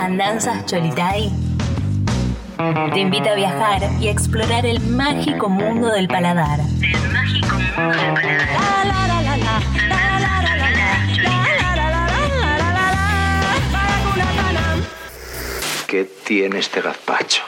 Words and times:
Andanzas 0.00 0.64
Cholitay 0.64 1.30
te 2.94 3.00
invita 3.00 3.32
a 3.32 3.34
viajar 3.34 3.82
y 4.00 4.08
a 4.08 4.10
explorar 4.10 4.64
el 4.64 4.80
mágico 4.80 5.50
mundo 5.50 5.88
del 5.88 6.08
paladar. 6.08 6.58
El 6.58 7.12
mágico 7.12 7.54
mundo 7.56 7.98
del 7.98 8.14
paladar. 8.14 9.62
¿Qué 15.86 16.04
tiene 16.04 16.60
este 16.60 16.80
gazpacho? 16.80 17.42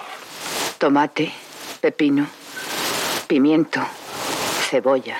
Tomate, 0.76 1.32
pepino, 1.80 2.26
pimiento, 3.28 3.80
cebolla, 4.68 5.16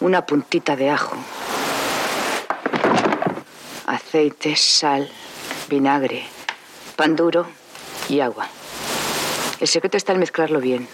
una 0.00 0.26
puntita 0.26 0.74
de 0.74 0.90
ajo, 0.90 1.16
aceite, 3.86 4.56
sal, 4.56 5.08
vinagre, 5.68 6.24
pan 6.96 7.16
duro 7.16 7.46
y 8.08 8.20
agua. 8.20 8.48
El 9.60 9.68
secreto 9.68 9.96
está 9.96 10.12
en 10.12 10.20
mezclarlo 10.20 10.60
bien. 10.60 10.88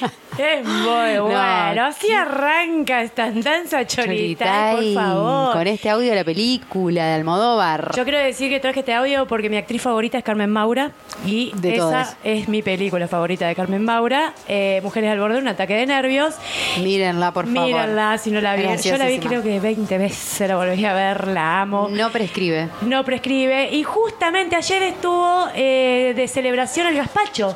Es 0.40 0.64
muy 0.66 1.18
bueno. 1.18 1.84
Así 1.84 2.10
arranca 2.12 3.02
esta 3.02 3.30
danza 3.30 3.86
cholita, 3.86 4.70
por 4.72 4.80
Cholitay, 4.80 4.94
favor. 4.94 5.52
Con 5.52 5.66
este 5.66 5.90
audio 5.90 6.08
de 6.10 6.16
la 6.16 6.24
película 6.24 7.04
de 7.06 7.14
Almodóvar. 7.14 7.92
Yo 7.94 8.04
quiero 8.04 8.18
decir 8.18 8.48
que 8.50 8.58
traje 8.58 8.80
este 8.80 8.94
audio 8.94 9.26
porque 9.26 9.50
mi 9.50 9.58
actriz 9.58 9.82
favorita 9.82 10.16
es 10.18 10.24
Carmen 10.24 10.50
Maura 10.50 10.92
y 11.26 11.52
De 11.56 11.74
esa 11.74 11.78
todas. 11.82 12.16
es 12.24 12.48
mi 12.48 12.62
película 12.62 13.06
favorita 13.06 13.46
de 13.46 13.54
Carmen 13.54 13.84
Maura, 13.84 14.32
eh, 14.48 14.80
Mujeres 14.82 15.10
al 15.12 15.20
borde 15.20 15.34
de 15.36 15.42
un 15.42 15.48
ataque 15.48 15.74
de 15.74 15.84
nervios. 15.86 16.34
Mírenla, 16.82 17.32
por 17.32 17.44
favor. 17.46 17.60
Mírenla 17.68 18.16
si 18.18 18.30
no 18.30 18.40
la 18.40 18.56
vieron. 18.56 18.78
Yo 18.78 18.96
la 18.96 19.06
vi 19.06 19.18
creo 19.18 19.42
que 19.42 19.60
20 19.60 19.98
veces, 19.98 20.48
la 20.48 20.56
volví 20.56 20.84
a 20.86 20.94
ver, 20.94 21.28
la 21.28 21.60
amo. 21.60 21.88
No 21.90 22.10
prescribe. 22.10 22.68
No 22.80 23.04
prescribe. 23.04 23.70
Y 23.72 23.82
justamente 23.82 24.56
ayer 24.56 24.82
estuvo 24.84 25.48
eh, 25.54 26.14
de 26.16 26.28
celebración 26.28 26.86
el 26.86 26.96
gazpacho. 26.96 27.54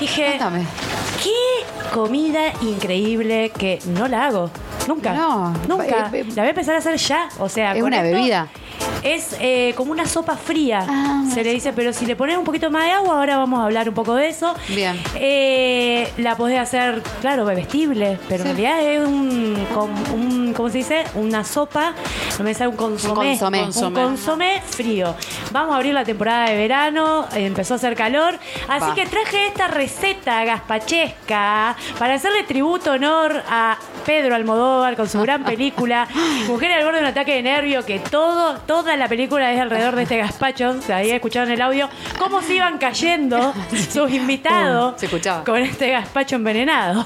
Dije, 0.00 0.24
Cuéntame. 0.26 0.64
qué 1.22 1.30
comida 1.92 2.52
increíble 2.62 3.50
que 3.50 3.78
no 3.86 4.08
la 4.08 4.26
hago. 4.26 4.50
Nunca. 4.88 5.14
No. 5.14 5.54
Nunca. 5.68 6.10
Eh, 6.12 6.20
eh, 6.20 6.24
la 6.34 6.42
voy 6.42 6.46
a 6.46 6.50
empezar 6.50 6.74
a 6.74 6.78
hacer 6.78 6.96
ya. 6.96 7.28
O 7.38 7.48
sea, 7.48 7.72
Es 7.72 7.78
con 7.80 7.88
una 7.88 8.02
esto 8.02 8.16
bebida. 8.16 8.48
Es 9.02 9.36
eh, 9.40 9.74
como 9.76 9.92
una 9.92 10.06
sopa 10.06 10.36
fría. 10.36 10.84
Ah, 10.88 11.24
se 11.32 11.44
le 11.44 11.52
dice, 11.52 11.72
pero 11.72 11.92
si 11.92 12.06
le 12.06 12.16
pones 12.16 12.36
un 12.38 12.44
poquito 12.44 12.70
más 12.70 12.84
de 12.84 12.92
agua, 12.92 13.18
ahora 13.18 13.36
vamos 13.36 13.60
a 13.60 13.64
hablar 13.64 13.88
un 13.88 13.94
poco 13.94 14.14
de 14.14 14.28
eso. 14.28 14.54
Bien. 14.68 14.98
Eh, 15.16 16.10
la 16.18 16.36
podés 16.36 16.58
hacer, 16.58 17.02
claro, 17.20 17.44
bebestible, 17.44 18.18
pero 18.28 18.44
Sí. 18.44 18.50
en 18.50 18.56
realidad 18.56 18.82
es 18.82 19.06
un, 19.06 19.66
un- 20.14 20.54
¿cómo 20.54 20.68
se 20.70 20.78
dice? 20.78 21.04
Una 21.14 21.44
sopa, 21.44 21.92
no 22.38 22.44
me 22.44 22.54
sale 22.54 22.68
un 22.68 22.76
consomé. 22.76 23.14
consomé. 23.38 23.58
Un 23.64 23.94
Consomé. 23.94 24.62
frío. 24.70 25.14
Vamos 25.52 25.74
a 25.74 25.76
abrir 25.76 25.92
la 25.94 26.04
temporada 26.04 26.48
de 26.48 26.56
verano, 26.56 27.26
empezó 27.34 27.74
a 27.74 27.76
hacer 27.76 27.94
calor, 27.94 28.38
así 28.68 28.86
Va. 28.88 28.94
que 28.94 29.06
traje 29.06 29.48
esta 29.48 29.68
receta 29.68 30.44
gazpachesca 30.44 31.76
para 31.98 32.14
hacerle 32.14 32.42
tributo, 32.44 32.92
honor 32.92 33.42
a 33.48 33.76
Pedro 34.06 34.34
Almodóvar 34.34 34.96
con 34.96 35.08
su 35.08 35.20
gran 35.20 35.44
película 35.44 36.06
Mujer 36.46 36.72
al 36.72 36.84
borde 36.84 36.98
de 36.98 37.02
un 37.04 37.08
ataque 37.10 37.34
de 37.34 37.42
nervio, 37.42 37.84
que 37.84 37.98
todo, 37.98 38.58
toda 38.74 38.96
la 38.96 39.06
película 39.06 39.52
es 39.52 39.60
alrededor 39.60 39.94
de 39.94 40.02
este 40.02 40.16
gazpacho, 40.16 40.70
o 40.70 40.82
sea, 40.82 40.96
ahí 40.96 41.12
escucharon 41.12 41.48
el 41.48 41.62
audio, 41.62 41.88
cómo 42.18 42.42
se 42.42 42.56
iban 42.56 42.76
cayendo 42.78 43.54
sus 43.92 44.10
invitados 44.10 45.00
Se 45.00 45.08
con 45.44 45.58
este 45.58 45.92
gazpacho 45.92 46.34
envenenado. 46.34 47.04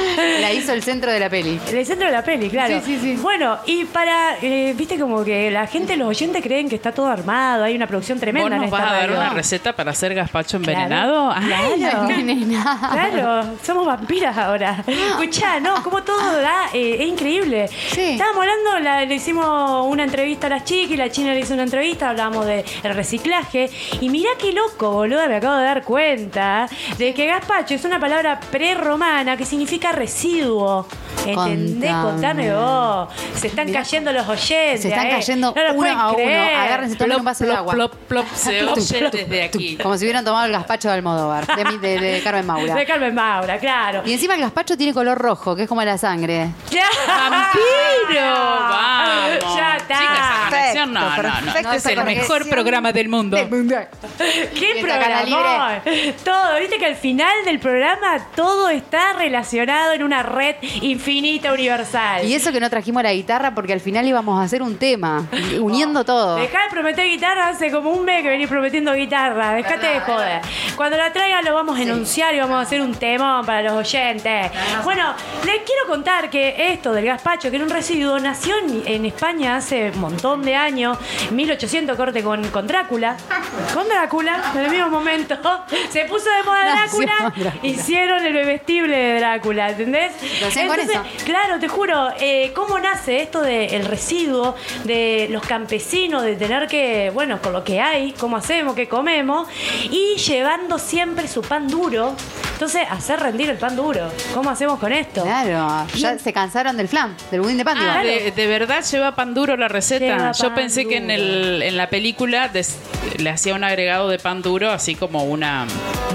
La 0.40 0.52
hizo 0.52 0.72
el 0.72 0.82
centro 0.82 1.10
de 1.12 1.20
la 1.20 1.28
peli. 1.28 1.58
En 1.68 1.76
el 1.76 1.86
centro 1.86 2.06
de 2.06 2.12
la 2.12 2.22
peli, 2.22 2.48
claro. 2.50 2.80
Sí, 2.84 2.96
sí, 2.98 2.98
sí. 3.16 3.18
Bueno, 3.22 3.58
y 3.66 3.84
para, 3.84 4.36
eh, 4.42 4.74
viste 4.76 4.98
como 4.98 5.24
que 5.24 5.50
la 5.50 5.66
gente, 5.66 5.96
los 5.96 6.08
oyentes 6.08 6.42
creen 6.42 6.68
que 6.68 6.76
está 6.76 6.92
todo 6.92 7.08
armado, 7.08 7.64
hay 7.64 7.74
una 7.76 7.86
producción 7.86 8.18
¿Vos 8.18 8.20
tremenda 8.22 8.56
en 8.56 8.62
nos 8.62 8.64
esta 8.72 8.78
vas 8.78 8.88
a 8.90 8.92
dar 8.94 9.08
radio. 9.08 9.20
una 9.20 9.30
receta 9.30 9.72
para 9.74 9.90
hacer 9.92 10.14
gazpacho 10.14 10.58
Claro. 10.60 10.72
envenenado? 10.80 11.32
Ay, 11.32 11.46
Claro. 11.78 12.06
Nena. 12.08 12.78
Claro, 12.92 13.44
somos 13.62 13.86
vampiras 13.86 14.36
ahora. 14.36 14.82
Escuchá, 14.86 15.60
no, 15.60 15.82
como 15.82 16.02
todo 16.02 16.40
da, 16.40 16.66
eh, 16.74 16.96
es 17.00 17.06
increíble. 17.08 17.68
Sí. 17.68 18.12
Estábamos 18.12 18.40
hablando, 18.42 18.78
la- 18.80 19.04
le 19.04 19.14
hicimos 19.14 19.86
una 19.86 20.04
entrevista 20.04 20.46
a 20.46 20.50
las 20.50 20.64
chicas 20.64 20.92
y 20.92 20.96
la 20.96 21.10
china 21.10 21.32
le 21.34 21.40
hizo 21.40 21.54
una 21.54 21.62
entrevista, 21.64 22.10
hablábamos 22.10 22.46
del 22.46 22.64
reciclaje. 22.82 23.70
Y 24.00 24.08
mirá 24.08 24.30
qué 24.38 24.52
loco, 24.52 24.90
boluda, 24.92 25.28
me 25.28 25.36
acabo 25.36 25.56
de 25.56 25.64
dar 25.64 25.82
cuenta 25.84 26.68
de 26.98 27.14
que 27.14 27.26
gazpacho 27.26 27.74
es 27.74 27.84
una 27.84 27.98
palabra 28.00 28.40
prerromana 28.50 29.36
que 29.36 29.44
significa 29.44 29.89
residuo. 29.92 30.86
¿Entendés? 31.26 31.90
Contame. 31.92 32.48
Contame 32.48 32.54
vos. 32.54 33.08
Se 33.34 33.48
están 33.48 33.66
Mirá. 33.66 33.80
cayendo 33.80 34.12
los 34.12 34.26
oyentes. 34.28 34.82
Se 34.82 34.88
están 34.88 35.06
eh. 35.06 35.10
cayendo 35.10 35.54
No 35.54 35.74
uno 35.74 35.90
a 35.90 36.06
uno. 36.08 36.14
creer. 36.16 36.54
Agárrense, 36.56 36.96
tomen 36.96 37.16
un 37.16 37.22
plop, 37.22 37.24
vaso 37.26 37.44
de 37.44 37.50
plop, 37.50 37.58
agua. 37.58 37.74
plop, 37.74 37.94
plop, 38.08 38.26
se 38.34 38.64
oye 38.64 39.10
desde 39.12 39.42
aquí. 39.44 39.76
Como 39.76 39.96
si 39.98 40.04
hubieran 40.04 40.24
tomado 40.24 40.46
el 40.46 40.52
gazpacho 40.52 40.88
de 40.88 40.94
Almodóvar, 40.94 41.46
de, 41.46 41.64
mi- 41.66 41.78
de- 41.78 41.98
de 42.00 42.22
Carmen 42.22 42.46
Maura. 42.46 42.74
De 42.74 42.86
Carmen 42.86 43.14
Maura, 43.14 43.58
claro. 43.58 44.02
Y 44.06 44.12
encima 44.14 44.34
el 44.34 44.40
gazpacho 44.40 44.76
tiene 44.78 44.94
color 44.94 45.18
rojo, 45.18 45.54
que 45.54 45.62
es 45.64 45.68
como 45.68 45.82
la 45.82 45.98
sangre. 45.98 46.48
¡Ya! 46.70 46.84
¡Vampiro! 47.06 48.20
¡Vamos! 48.34 49.56
Ya 49.56 49.76
está. 49.76 49.98
Chicas, 49.98 50.74
no, 50.74 50.86
no, 50.86 51.00
no. 51.10 51.16
perfecto 51.16 51.62
No 51.62 51.72
es 51.74 51.86
el 51.86 52.04
mejor 52.04 52.48
programa 52.48 52.92
del 52.92 53.08
mundo. 53.08 53.36
¡Qué 53.36 54.78
programa! 54.80 55.82
Todo, 56.24 56.58
viste 56.60 56.78
que 56.78 56.86
al 56.86 56.96
final 56.96 57.44
del 57.44 57.58
programa 57.58 58.18
todo 58.34 58.68
está 58.70 59.12
relacionado 59.14 59.79
en 59.94 60.02
una 60.02 60.22
red 60.22 60.56
infinita 60.82 61.52
universal. 61.52 62.24
Y 62.24 62.34
eso 62.34 62.52
que 62.52 62.60
no 62.60 62.68
trajimos 62.70 63.02
la 63.02 63.12
guitarra 63.12 63.54
porque 63.54 63.72
al 63.72 63.80
final 63.80 64.06
íbamos 64.06 64.40
a 64.40 64.44
hacer 64.44 64.62
un 64.62 64.76
tema, 64.76 65.26
uniendo 65.60 66.04
todo. 66.04 66.36
Dejá 66.36 66.64
de 66.64 66.70
prometer 66.70 67.06
guitarra 67.08 67.48
hace 67.48 67.70
como 67.70 67.90
un 67.90 68.04
mes 68.04 68.22
que 68.22 68.28
venís 68.28 68.48
prometiendo 68.48 68.92
guitarra. 68.94 69.54
Dejate 69.54 69.86
de 69.86 70.00
joder. 70.00 70.40
Cuando 70.76 70.96
la 70.96 71.12
traigan 71.12 71.44
lo 71.44 71.54
vamos 71.54 71.78
a 71.78 71.82
enunciar 71.82 72.34
y 72.34 72.40
vamos 72.40 72.56
a 72.56 72.60
hacer 72.60 72.80
un 72.80 72.94
temón 72.94 73.44
para 73.46 73.62
los 73.62 73.72
oyentes. 73.72 74.50
Bueno, 74.84 75.14
les 75.44 75.56
quiero 75.62 75.86
contar 75.88 76.30
que 76.30 76.72
esto 76.72 76.92
del 76.92 77.04
gazpacho, 77.06 77.50
que 77.50 77.56
era 77.56 77.64
un 77.64 77.70
residuo, 77.70 78.18
nació 78.18 78.56
en, 78.58 78.82
en 78.86 79.04
España 79.06 79.56
hace 79.56 79.90
un 79.90 80.00
montón 80.00 80.42
de 80.42 80.54
años, 80.54 80.98
1800 81.30 81.96
corte 81.96 82.22
con, 82.22 82.46
con 82.48 82.66
Drácula. 82.66 83.16
Con 83.74 83.88
Drácula, 83.88 84.42
en 84.54 84.60
el 84.64 84.70
mismo 84.70 84.90
momento. 84.90 85.36
Se 85.90 86.04
puso 86.06 86.26
de 86.30 86.42
moda 86.44 86.64
Drácula. 86.64 87.32
hicieron 87.62 88.24
el 88.24 88.32
bebestible 88.32 88.96
de 88.96 89.18
Drácula, 89.20 89.69
¿entendés? 89.70 90.12
Lo 90.40 90.48
hacían 90.48 90.68
con 90.68 90.80
eso. 90.80 91.02
Claro, 91.24 91.58
te 91.58 91.68
juro, 91.68 92.10
eh, 92.18 92.52
¿cómo 92.54 92.78
nace 92.78 93.22
esto 93.22 93.40
del 93.40 93.84
residuo 93.84 94.54
de 94.84 95.28
los 95.30 95.42
campesinos, 95.42 96.22
de 96.22 96.36
tener 96.36 96.66
que, 96.66 97.10
bueno, 97.12 97.40
con 97.42 97.52
lo 97.52 97.64
que 97.64 97.80
hay, 97.80 98.12
cómo 98.12 98.36
hacemos, 98.36 98.74
qué 98.74 98.88
comemos, 98.88 99.48
y 99.90 100.16
llevando 100.16 100.78
siempre 100.78 101.28
su 101.28 101.42
pan 101.42 101.68
duro? 101.68 102.14
Entonces, 102.60 102.82
hacer 102.90 103.18
rendir 103.20 103.48
el 103.48 103.56
pan 103.56 103.74
duro. 103.74 104.12
¿Cómo 104.34 104.50
hacemos 104.50 104.78
con 104.78 104.92
esto? 104.92 105.22
Claro, 105.22 105.86
ya 105.96 106.18
se 106.18 106.30
cansaron 106.30 106.76
del 106.76 106.88
flan, 106.88 107.16
del 107.30 107.40
budín 107.40 107.56
de 107.56 107.64
pan. 107.64 107.78
Ah, 107.80 108.02
de, 108.02 108.32
de 108.36 108.46
verdad 108.46 108.84
lleva 108.84 109.14
pan 109.14 109.32
duro 109.32 109.56
la 109.56 109.66
receta. 109.66 110.04
Lleva 110.04 110.32
Yo 110.32 110.54
pensé 110.54 110.84
que 110.86 110.98
en, 110.98 111.04
duro. 111.04 111.14
el, 111.14 111.62
en 111.62 111.76
la 111.78 111.88
película 111.88 112.48
des- 112.48 112.76
le 113.16 113.30
hacía 113.30 113.54
un 113.54 113.64
agregado 113.64 114.10
de 114.10 114.18
pan 114.18 114.42
duro, 114.42 114.70
así 114.72 114.94
como 114.94 115.24
una. 115.24 115.64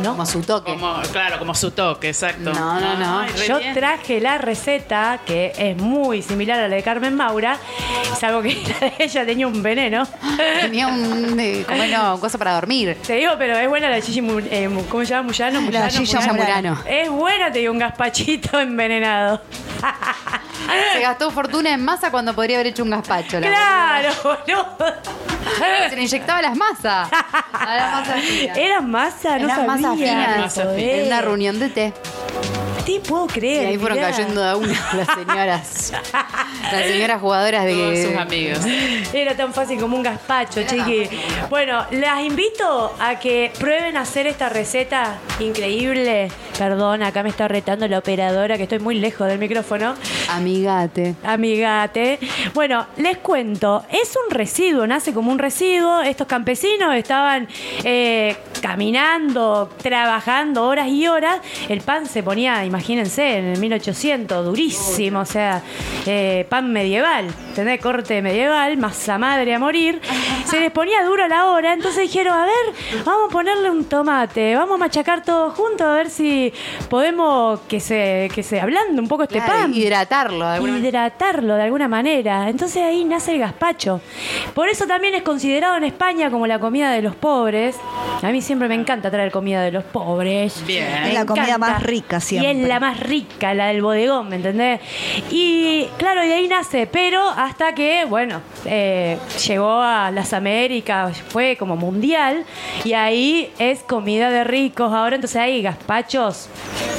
¿No? 0.04 0.12
Como 0.12 0.26
su 0.28 0.42
toque. 0.44 0.72
Como, 0.72 1.02
claro, 1.12 1.40
como 1.40 1.56
su 1.56 1.72
toque, 1.72 2.10
exacto. 2.10 2.54
No, 2.54 2.80
no, 2.80 2.96
no. 2.96 3.20
Ay, 3.22 3.30
Yo 3.48 3.58
bien. 3.58 3.74
traje 3.74 4.22
la 4.22 4.38
receta, 4.38 5.22
que 5.26 5.52
es 5.58 5.76
muy 5.78 6.22
similar 6.22 6.60
a 6.60 6.68
la 6.68 6.76
de 6.76 6.84
Carmen 6.84 7.16
Maura, 7.16 7.58
salvo 8.20 8.44
que 8.44 8.54
la 8.80 8.88
de 8.88 8.94
ella 9.00 9.26
tenía 9.26 9.48
un 9.48 9.64
veneno. 9.64 10.08
Tenía 10.62 10.90
un, 10.90 11.40
eh, 11.40 11.66
como 11.68 11.84
no, 11.86 12.20
cosa 12.20 12.38
para 12.38 12.54
dormir. 12.54 12.98
Te 13.08 13.14
digo, 13.16 13.32
pero 13.40 13.58
es 13.58 13.68
buena 13.68 13.90
la 13.90 13.96
Mu- 14.22 14.40
eh, 14.52 14.70
¿cómo 14.90 15.04
se 15.04 15.10
llama? 15.10 15.24
Muyano, 15.30 15.60
La 15.60 15.66
Muyano, 15.66 15.90
Gigi 15.90 16.16
Muyano. 16.16 16.35
Murano. 16.44 16.78
Es 16.86 17.10
buena, 17.10 17.52
te 17.52 17.60
digo, 17.60 17.72
un 17.72 17.80
gazpachito 17.80 18.60
envenenado. 18.60 19.42
Se 20.94 21.00
gastó 21.00 21.30
fortuna 21.32 21.72
en 21.74 21.84
masa 21.84 22.10
cuando 22.12 22.34
podría 22.34 22.58
haber 22.58 22.68
hecho 22.68 22.84
un 22.84 22.90
gazpacho. 22.90 23.40
la 23.40 23.48
claro, 23.48 24.10
boludo. 24.24 24.96
Se 25.90 25.96
le 25.96 26.02
inyectaba 26.04 26.42
las 26.42 26.56
masas. 26.58 27.10
A 27.54 27.76
la 27.76 27.88
masa 27.92 28.14
fina. 28.16 28.54
Era 28.56 28.82
masa, 28.82 29.38
no 29.38 29.46
Era 29.46 29.56
sabía. 29.56 29.68
masa 29.68 29.94
fina. 29.96 30.36
Masa 30.40 30.64
Joder. 30.64 30.80
fina. 30.80 30.92
En 30.94 31.08
una 31.08 31.22
reunión 31.22 31.60
de 31.60 31.70
té. 31.70 31.94
Te 32.86 33.00
puedo 33.00 33.26
Y 33.26 33.30
creer. 33.30 33.68
ahí 33.68 33.78
fueron 33.78 33.98
mirá. 33.98 34.12
cayendo 34.12 34.42
de 34.42 34.48
a 34.50 34.56
una 34.56 34.74
las 34.94 35.08
señoras. 35.16 35.94
Las 36.72 36.86
señoras 36.86 37.22
jugadoras 37.22 37.66
de 37.66 37.74
Todos 37.74 38.00
sus 38.00 38.16
amigos. 38.16 38.60
Era 39.14 39.36
tan 39.36 39.54
fácil 39.54 39.80
como 39.80 39.98
un 39.98 40.04
gazpacho, 40.04 40.62
chiqui. 40.64 41.10
Bueno, 41.50 41.86
las 41.92 42.22
invito 42.22 42.96
a 43.00 43.20
que 43.20 43.52
prueben 43.60 43.98
hacer 43.98 44.28
esta 44.28 44.50
receta 44.50 45.18
increíble. 45.40 46.30
Perdón, 46.58 47.04
acá 47.04 47.24
me 47.24 47.30
está 47.30 47.48
retando 47.48 47.88
la 47.88 47.98
operadora, 48.00 48.58
que 48.58 48.64
estoy 48.64 48.80
muy 48.80 48.96
lejos 48.96 49.28
del 49.28 49.40
micrófono. 49.40 49.96
Amigate. 50.30 51.16
Amigate. 51.24 52.20
Bueno, 52.54 52.86
les 52.98 53.18
cuento, 53.18 53.84
es 53.92 54.14
un 54.26 54.32
residuo, 54.34 54.86
nace 54.88 55.14
como 55.14 55.32
un 55.32 55.40
residuo. 55.40 56.02
Estos 56.02 56.28
campesinos 56.28 56.96
estaban 56.96 57.48
eh, 57.84 58.36
caminando, 58.62 59.70
trabajando 59.82 60.64
horas 60.64 60.88
y 60.90 61.08
horas. 61.08 61.40
El 61.70 61.82
pan 61.82 62.06
se 62.06 62.24
ponía, 62.24 62.66
imagínense, 62.66 63.38
en 63.38 63.46
el 63.46 63.60
1800, 63.60 64.46
durísimo, 64.46 65.20
o 65.22 65.26
sea, 65.26 65.62
eh, 66.06 66.46
pan 66.50 66.72
medieval. 66.72 67.28
¿Entendés? 67.56 67.80
Corte 67.80 68.22
medieval, 68.22 68.76
masa 68.76 69.18
madre 69.18 69.54
a 69.56 69.60
morir. 69.60 70.02
Se 70.46 70.60
les 70.60 70.72
ponía 70.72 71.04
duro 71.06 71.26
la 71.30 71.46
hora, 71.52 71.72
entonces 71.74 72.02
dijeron, 72.04 72.34
a 72.38 72.46
ver, 72.46 73.04
vamos 73.06 73.30
a 73.30 73.32
ponerle 73.32 73.70
un 73.72 73.86
tomate, 73.86 74.56
vamos 74.56 74.76
a 74.76 74.78
machacar 74.78 75.24
todo 75.24 75.52
junto 75.52 75.86
a 75.86 75.94
ver 75.96 76.10
si 76.10 76.52
podemos 76.90 77.62
que 77.62 77.80
se, 77.80 78.30
que 78.36 78.44
se 78.44 78.60
ablande 78.60 79.02
un 79.02 79.08
poco 79.08 79.24
este 79.24 79.36
Claro, 79.36 79.54
pan. 79.54 79.74
hidratarlo 79.74 80.46
de 80.48 80.54
alguna 80.56 80.74
manera. 80.74 80.88
hidratarlo 80.90 81.56
de 81.56 81.64
alguna 81.64 81.88
manera. 81.88 82.50
Entonces 82.50 82.84
ahí 82.84 83.06
nace 83.06 83.32
el 83.34 83.40
gazpacho. 83.40 84.02
Por 84.54 84.68
eso 84.68 84.86
también 84.86 85.16
es 85.16 85.24
considerado 85.24 85.78
en 85.78 85.86
España 85.86 86.30
como 86.30 86.48
la 86.48 86.60
comida 86.60 86.92
de 86.92 87.02
los 87.02 87.16
pobres. 87.16 87.78
A 88.22 88.28
mí 88.32 88.42
siempre 88.42 88.68
me 88.68 88.76
encanta 88.76 89.10
traer 89.10 89.32
comida 89.32 89.62
de 89.62 89.72
los 89.72 89.84
pobres. 89.86 90.62
Bien. 90.68 90.86
Me 91.04 91.08
Es 91.10 91.14
la 91.14 91.26
comida 91.26 91.58
más 91.58 91.82
rica 91.84 92.18
Y 92.18 92.22
siempre. 92.22 92.52
es 92.64 92.68
la 92.68 92.80
más 92.82 93.00
rica, 93.00 93.54
la 93.54 93.68
del 93.68 93.82
bodegón, 93.82 94.28
¿me 94.30 94.36
entendés? 94.36 94.82
Y 95.32 95.88
claro, 95.98 96.22
de 96.22 96.34
ahí 96.34 96.48
nace, 96.50 96.88
pero 96.88 97.22
hasta 97.46 97.74
que, 97.76 98.06
bueno, 98.06 98.42
eh, 98.66 99.18
llegó 99.48 99.82
a 99.82 100.12
las 100.12 100.34
Américas, 100.34 101.18
fue 101.30 101.56
como 101.58 101.76
mundial, 101.76 102.44
y 102.84 102.94
ahí 102.94 103.52
es 103.60 103.80
comida 103.84 104.30
de 104.30 104.44
ricos. 104.44 104.92
Ahora 104.94 105.16
entonces 105.16 105.38
hay 105.42 105.62
gazpachos 105.62 106.48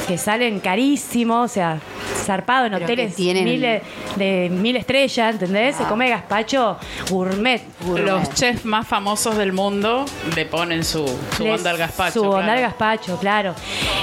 que 0.08 0.18
salen 0.18 0.60
carísimos, 0.60 1.50
o 1.50 1.54
sea, 1.54 1.78
zarpado 2.24 2.66
en 2.66 2.72
Pero 2.74 2.84
hoteles 2.84 3.14
tienen- 3.16 3.44
miles 3.44 3.82
de 4.16 4.48
mil 4.50 4.76
estrellas, 4.76 5.34
¿entendés? 5.34 5.76
Se 5.76 5.84
come 5.84 6.08
gazpacho 6.08 6.78
gourmet. 7.10 7.62
Los 7.96 8.32
chefs 8.34 8.64
más 8.64 8.86
famosos 8.86 9.36
del 9.36 9.52
mundo 9.52 10.04
le 10.34 10.46
ponen 10.46 10.84
su, 10.84 11.04
su 11.36 11.44
Les- 11.44 11.58
onda 11.58 11.70
al 11.70 11.76
gazpacho. 11.78 12.12
Su 12.20 12.22
onda 12.22 12.38
al 12.38 12.44
claro. 12.44 12.60
gazpacho, 12.62 13.16
claro. 13.18 13.54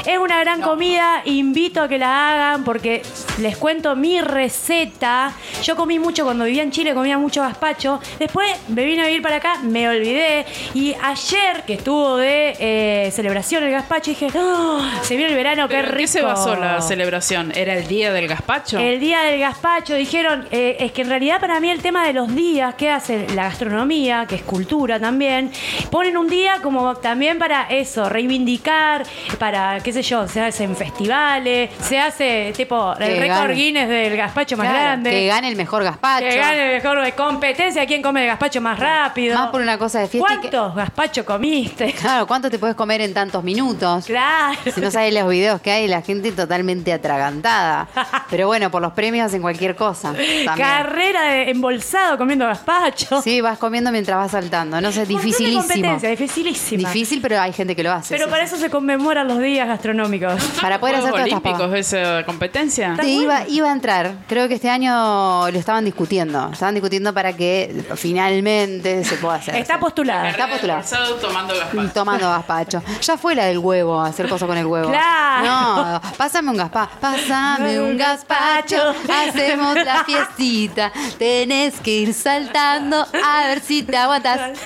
Es 0.06 0.18
una 0.18 0.40
gran 0.42 0.62
comida, 0.62 1.22
invito 1.26 1.82
a 1.82 1.88
que 1.88 1.98
la 1.98 2.32
hagan 2.34 2.64
porque 2.64 3.02
les 3.40 3.56
cuento 3.58 3.96
mi 3.96 4.20
receta. 4.22 5.32
Yo 5.64 5.76
comí 5.76 6.00
mucho 6.00 6.26
cuando 6.34 6.46
vivía 6.46 6.64
en 6.64 6.72
Chile, 6.72 6.96
comía 6.96 7.20
mucho 7.20 7.42
gazpacho. 7.42 8.00
Después 8.18 8.50
me 8.70 8.84
vine 8.84 9.04
a 9.04 9.06
vivir 9.06 9.22
para 9.22 9.36
acá, 9.36 9.60
me 9.62 9.88
olvidé. 9.88 10.48
Y 10.74 10.96
ayer 11.00 11.62
que 11.68 11.74
estuvo 11.76 12.18
de 12.18 12.56
eh, 12.60 13.12
celebración 13.12 13.64
el 13.64 13.70
gazpacho, 13.70 14.10
dije, 14.10 14.30
"Oh, 14.36 14.82
se 15.04 15.16
viene 15.16 15.30
el 15.30 15.38
verano, 15.38 15.68
qué 15.68 15.76
¿Pero 15.76 15.90
en 15.90 15.94
rico. 15.94 16.00
qué 16.02 16.08
se 16.08 16.22
basó 16.24 16.56
la 16.56 16.82
celebración? 16.82 17.52
¿Era 17.56 17.76
el 17.76 17.88
día 17.88 18.12
del 18.12 18.28
gazpacho? 18.28 18.80
El 18.80 19.00
día 19.00 19.22
del 19.22 19.40
gazpacho 19.40 19.94
dijeron, 19.94 20.48
eh, 20.50 20.78
es 20.80 20.92
que 20.92 21.04
en 21.04 21.10
realidad 21.10 21.40
para 21.40 21.60
mí 21.60 21.70
el 21.70 21.84
tema 21.84 22.04
de 22.08 22.14
los 22.14 22.34
días 22.34 22.74
que 22.74 22.90
hace 22.90 23.28
la 23.36 23.44
gastronomía, 23.44 24.26
que 24.28 24.34
es 24.34 24.42
cultura 24.42 25.00
también, 25.00 25.52
ponen 25.92 26.18
un 26.18 26.28
día 26.28 26.62
como 26.64 26.96
también 26.96 27.38
para 27.38 27.68
eso, 27.70 28.10
reivindicar, 28.10 29.04
para, 29.38 29.80
qué 29.84 29.94
sé 29.94 30.02
yo, 30.02 30.28
se 30.28 30.42
hace 30.42 30.64
en 30.64 30.76
festivales, 30.76 31.70
se 31.80 32.00
hace 32.00 32.52
tipo 32.58 32.96
el 33.00 33.20
récord. 33.20 33.52
Guinness 33.54 33.88
del 33.88 34.18
gazpacho 34.18 34.58
más 34.58 34.66
Claro, 34.68 34.84
grande. 34.84 35.12
Que 35.12 35.28
gane 35.28 35.48
el 35.50 35.56
mejor 35.56 35.84
gazpacho. 35.84 36.23
Que 36.30 36.38
gane 36.38 36.66
el 36.76 36.82
mejor 36.84 37.02
de 37.04 37.12
competencia, 37.14 37.86
quién 37.86 38.02
come 38.02 38.22
el 38.22 38.28
gazpacho 38.28 38.62
más 38.62 38.80
rápido. 38.80 39.36
Más 39.38 39.50
por 39.50 39.62
una 39.62 39.78
cosa 39.78 40.00
de 40.00 40.08
fiesta 40.08 40.30
que- 40.42 40.50
¿Cuántos 40.50 40.76
gazpacho 40.76 41.26
comiste? 41.26 41.94
Claro, 41.94 42.28
¿cuánto 42.28 42.50
te 42.50 42.60
puedes 42.60 42.76
comer 42.76 43.02
en 43.02 43.14
tantos 43.14 43.44
minutos? 43.44 44.06
Claro. 44.06 44.58
Si 44.74 44.80
no 44.82 44.90
sabes 44.92 45.14
los 45.14 45.28
videos 45.30 45.62
que 45.62 45.72
hay, 45.72 45.88
la 45.88 46.02
gente 46.02 46.32
totalmente 46.32 46.94
atragantada. 46.94 47.88
Pero 48.30 48.48
bueno, 48.48 48.70
por 48.72 48.82
los 48.82 48.94
premios 48.94 49.26
hacen 49.28 49.42
cualquier 49.42 49.76
cosa. 49.76 50.10
También. 50.10 50.46
Carrera 50.56 51.24
de 51.24 51.50
embolsado 51.52 52.18
comiendo 52.18 52.46
gazpacho. 52.46 53.22
Sí, 53.22 53.42
vas 53.42 53.58
comiendo 53.58 53.92
mientras 53.92 54.18
vas 54.18 54.32
saltando. 54.32 54.80
No 54.82 54.92
sé, 54.92 55.06
dificilísimo. 55.06 55.60
competencia, 55.62 56.10
dificilísima. 56.10 56.90
Difícil, 56.90 57.22
pero 57.22 57.40
hay 57.40 57.54
gente 57.54 57.76
que 57.76 57.84
lo 57.84 57.92
hace. 57.92 58.14
Pero 58.14 58.26
sí, 58.26 58.32
para 58.32 58.44
eso 58.44 58.58
se 58.58 58.70
conmemoran 58.70 59.28
los 59.28 59.40
días 59.40 59.68
gastronómicos. 59.68 60.42
Para 60.62 60.80
poder 60.80 60.96
hacer 60.96 61.12
¿Juegos 61.12 61.30
todas 61.58 61.74
estas 61.80 61.94
esa 61.94 62.26
competencia? 62.26 62.96
Sí, 63.02 63.16
bueno. 63.16 63.22
iba, 63.24 63.48
iba 63.48 63.70
a 63.70 63.74
entrar. 63.74 64.12
Creo 64.28 64.48
que 64.48 64.56
este 64.56 64.70
año 64.70 65.50
lo 65.52 65.60
estaban 65.60 65.84
discutiendo. 65.86 66.13
Estaban 66.20 66.76
discutiendo 66.76 67.14
para 67.14 67.34
que 67.34 67.84
finalmente 67.96 69.04
se 69.04 69.16
pueda 69.18 69.36
hacer. 69.36 69.56
Está 69.56 69.80
postulada. 69.80 70.30
Está 70.30 70.48
postulado. 70.48 70.82
Pasado 70.82 71.16
tomando 71.16 71.56
gazpacho. 71.56 71.92
Tomando 71.94 72.30
gazpacho. 72.30 72.84
Ya 73.02 73.18
fue 73.18 73.36
la 73.36 73.46
del 73.46 73.58
huevo, 73.60 74.00
hacer 74.02 74.30
cosas 74.30 74.48
con 74.48 74.58
el 74.58 74.66
huevo. 74.66 74.90
Claro. 74.90 75.46
No, 75.46 76.02
pásame 76.18 76.52
un 76.52 76.58
gazpacho. 76.58 76.92
Pásame 77.00 77.80
un 77.80 77.98
gazpacho. 77.98 78.94
Hacemos 79.28 79.76
la 79.84 80.04
fiestita. 80.06 80.92
Tenés 81.18 81.80
que 81.80 81.92
ir 81.92 82.14
saltando 82.14 83.06
a 83.26 83.48
ver 83.48 83.60
si 83.62 83.84
te 83.84 83.98
aguantas. 83.98 84.58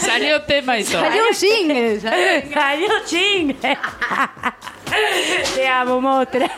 Salió 0.00 0.42
tema 0.42 0.78
y 0.78 0.84
todo. 0.84 1.00
Salió 1.02 1.22
un 1.28 1.34
jingle. 1.34 2.00
Salió 2.00 2.88
ching. 3.06 3.56
Te 5.54 5.68
amo, 5.68 6.00
Motra. 6.00 6.50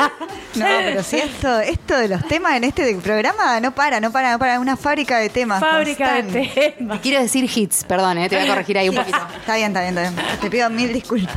No, 0.54 0.66
pero 0.66 1.02
si 1.02 1.16
esto, 1.18 1.60
esto 1.60 1.96
de 1.96 2.08
los 2.08 2.26
temas 2.28 2.54
en 2.54 2.64
este 2.64 2.94
programa 2.96 3.58
no 3.60 3.72
para, 3.74 4.00
no 4.00 4.10
para, 4.12 4.32
no 4.32 4.38
para. 4.38 4.60
Una 4.60 4.76
fábrica 4.76 5.18
de 5.18 5.28
temas. 5.28 5.60
Fábrica 5.60 6.14
de 6.22 6.74
temas. 6.76 7.00
Quiero 7.00 7.20
decir 7.20 7.50
hits, 7.54 7.84
perdón, 7.84 8.18
eh, 8.18 8.28
te 8.28 8.36
voy 8.36 8.44
a 8.44 8.48
corregir 8.48 8.78
ahí 8.78 8.88
un 8.88 8.94
poquito. 8.96 9.18
Está 9.40 9.56
bien, 9.56 9.68
está 9.68 9.80
bien, 9.82 9.98
está 9.98 10.10
bien. 10.22 10.38
Te 10.40 10.50
pido 10.50 10.70
mil 10.70 10.92
disculpas. 10.92 11.34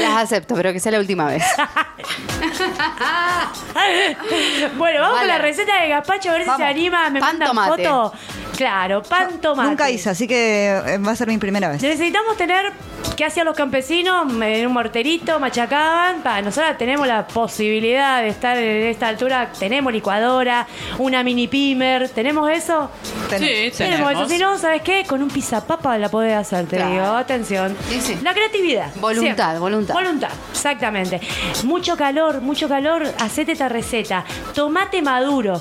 Las 0.00 0.16
acepto, 0.24 0.54
pero 0.54 0.72
que 0.72 0.80
sea 0.80 0.92
la 0.92 0.98
última 0.98 1.26
vez. 1.26 1.42
Bueno, 4.76 5.00
vamos 5.00 5.18
con 5.18 5.28
la 5.28 5.38
receta 5.38 5.82
de 5.82 5.88
gazpacho 5.88 6.30
a 6.30 6.32
ver 6.32 6.46
Vamos. 6.46 6.56
si 6.56 6.62
se 6.62 6.68
anima. 6.68 7.10
Me 7.10 7.20
Pan 7.20 7.38
mandan 7.38 7.48
tomate. 7.48 7.84
foto. 7.84 8.12
Claro, 8.56 9.02
pan 9.02 9.40
tomate. 9.40 9.68
Nunca 9.68 9.90
hice, 9.90 10.10
así 10.10 10.26
que 10.28 10.68
eh, 10.68 10.98
va 10.98 11.12
a 11.12 11.16
ser 11.16 11.26
mi 11.28 11.38
primera 11.38 11.68
vez. 11.70 11.82
Necesitamos 11.82 12.36
tener, 12.36 12.72
¿qué 13.16 13.24
hacían 13.24 13.46
los 13.46 13.56
campesinos? 13.56 14.30
En 14.42 14.66
un 14.66 14.72
morterito, 14.72 15.40
machacaban. 15.40 16.22
Pa, 16.22 16.40
nosotros 16.42 16.76
tenemos 16.78 17.06
la 17.06 17.26
posibilidad 17.26 18.20
de 18.22 18.28
estar 18.28 18.56
en 18.58 18.86
esta 18.88 19.08
altura. 19.08 19.50
Tenemos 19.58 19.92
licuadora, 19.92 20.66
una 20.98 21.22
mini 21.24 21.48
pimer. 21.48 22.08
¿Tenemos 22.10 22.50
eso? 22.50 22.90
Sí, 23.30 23.38
Tenemos 23.38 23.76
tenemos. 23.76 24.12
eso. 24.12 24.28
Si 24.28 24.38
no, 24.38 24.58
¿sabes 24.58 24.82
qué? 24.82 25.04
Con 25.06 25.22
un 25.22 25.30
pizapapa 25.30 25.96
la 25.98 26.08
podés 26.10 26.34
hacer, 26.36 26.66
te 26.66 26.76
Claro. 26.76 26.90
digo. 26.92 27.04
Atención. 27.04 27.76
Sí, 27.88 28.00
sí. 28.00 28.18
La 28.22 28.34
creatividad. 28.34 28.88
Voluntad, 28.96 29.34
siempre. 29.36 29.58
voluntad. 29.58 29.94
Voluntad, 29.94 30.30
exactamente. 30.52 31.20
Mucho 31.64 31.96
calor, 31.96 32.40
mucho 32.42 32.68
calor. 32.68 33.04
Hacete 33.18 33.52
esta 33.52 33.68
receta. 33.68 34.24
Tomate 34.54 35.00
maduro. 35.02 35.60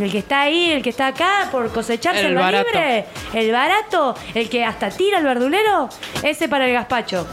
El 0.00 0.12
que 0.12 0.18
está 0.18 0.42
ahí, 0.42 0.70
el 0.70 0.82
que 0.82 0.90
está 0.90 1.08
acá 1.08 1.48
por 1.50 1.70
cosecharse 1.72 2.26
El 2.26 2.34
barato. 2.34 2.66
libre, 2.72 3.06
el 3.34 3.50
barato, 3.52 4.14
el 4.34 4.48
que 4.48 4.64
hasta 4.64 4.90
tira 4.90 5.18
el 5.18 5.24
verdulero, 5.24 5.88
ese 6.22 6.48
para 6.48 6.66
el 6.66 6.72
gazpacho. 6.72 7.26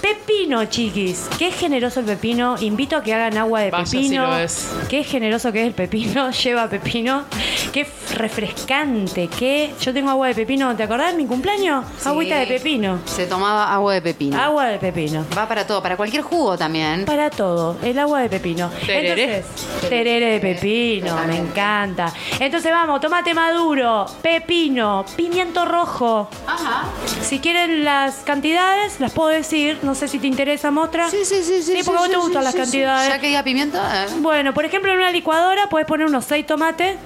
Pepino, 0.00 0.64
chiquis. 0.66 1.28
Qué 1.38 1.50
generoso 1.50 2.00
el 2.00 2.06
pepino. 2.06 2.56
Invito 2.60 2.96
a 2.96 3.02
que 3.02 3.14
hagan 3.14 3.36
agua 3.38 3.60
de 3.60 3.70
Vaya 3.70 3.86
si 3.86 3.96
pepino. 3.96 4.26
lo 4.26 4.36
es. 4.38 4.70
Qué 4.88 5.02
generoso 5.02 5.50
que 5.50 5.62
es 5.62 5.66
el 5.66 5.72
pepino. 5.72 6.30
Lleva 6.44 6.68
pepino. 6.68 7.24
Qué 7.72 7.86
refrescante. 8.14 9.28
Qué. 9.28 9.72
Yo 9.80 9.92
tengo 9.92 10.10
agua 10.10 10.28
de 10.28 10.34
pepino. 10.34 10.76
¿Te 10.76 10.82
acordás 10.82 11.12
de 11.12 11.18
mi 11.22 11.26
cumpleaños? 11.26 11.84
Sí. 11.98 12.08
Agüita 12.08 12.38
de 12.38 12.46
pepino. 12.46 12.98
Se 13.06 13.26
tomaba 13.26 13.72
agua 13.72 13.94
de 13.94 14.02
pepino. 14.02 14.38
Agua 14.40 14.66
de 14.66 14.78
pepino. 14.78 15.24
Va 15.36 15.48
para 15.48 15.66
todo, 15.66 15.82
para 15.82 15.96
cualquier 15.96 16.22
jugo 16.22 16.56
también. 16.58 17.04
Para 17.06 17.30
todo, 17.30 17.76
el 17.82 17.98
agua 17.98 18.20
de 18.20 18.28
pepino. 18.28 18.70
Tereré. 18.86 19.36
Entonces, 19.38 19.88
tereré 19.88 20.26
de 20.38 20.40
pepino, 20.40 21.16
me 21.26 21.36
encanta. 21.38 21.93
Entonces 22.38 22.70
vamos, 22.70 23.00
tomate 23.00 23.34
maduro, 23.34 24.06
pepino, 24.22 25.04
pimiento 25.16 25.64
rojo. 25.64 26.28
Ajá. 26.46 26.84
Si 27.22 27.38
quieren 27.38 27.84
las 27.84 28.16
cantidades, 28.18 29.00
las 29.00 29.12
puedo 29.12 29.28
decir. 29.28 29.78
No 29.82 29.94
sé 29.94 30.08
si 30.08 30.18
te 30.18 30.26
interesa, 30.26 30.70
Mostra. 30.70 31.10
Sí, 31.10 31.24
sí, 31.24 31.42
sí, 31.42 31.62
sí. 31.62 31.76
Sí, 31.76 31.82
porque 31.84 31.98
a 31.98 32.00
vos 32.00 32.10
te 32.10 32.16
gustan 32.16 32.44
las 32.44 32.54
cantidades. 32.54 33.08
Ya 33.08 33.18
que 33.18 33.28
diga 33.28 33.42
pimiento, 33.42 33.78
eh. 33.78 34.06
Bueno, 34.18 34.54
por 34.54 34.64
ejemplo, 34.64 34.92
en 34.92 34.98
una 34.98 35.10
licuadora 35.10 35.68
puedes 35.68 35.86
poner 35.86 36.06
unos 36.06 36.24
6 36.24 36.46
tomates. 36.46 36.96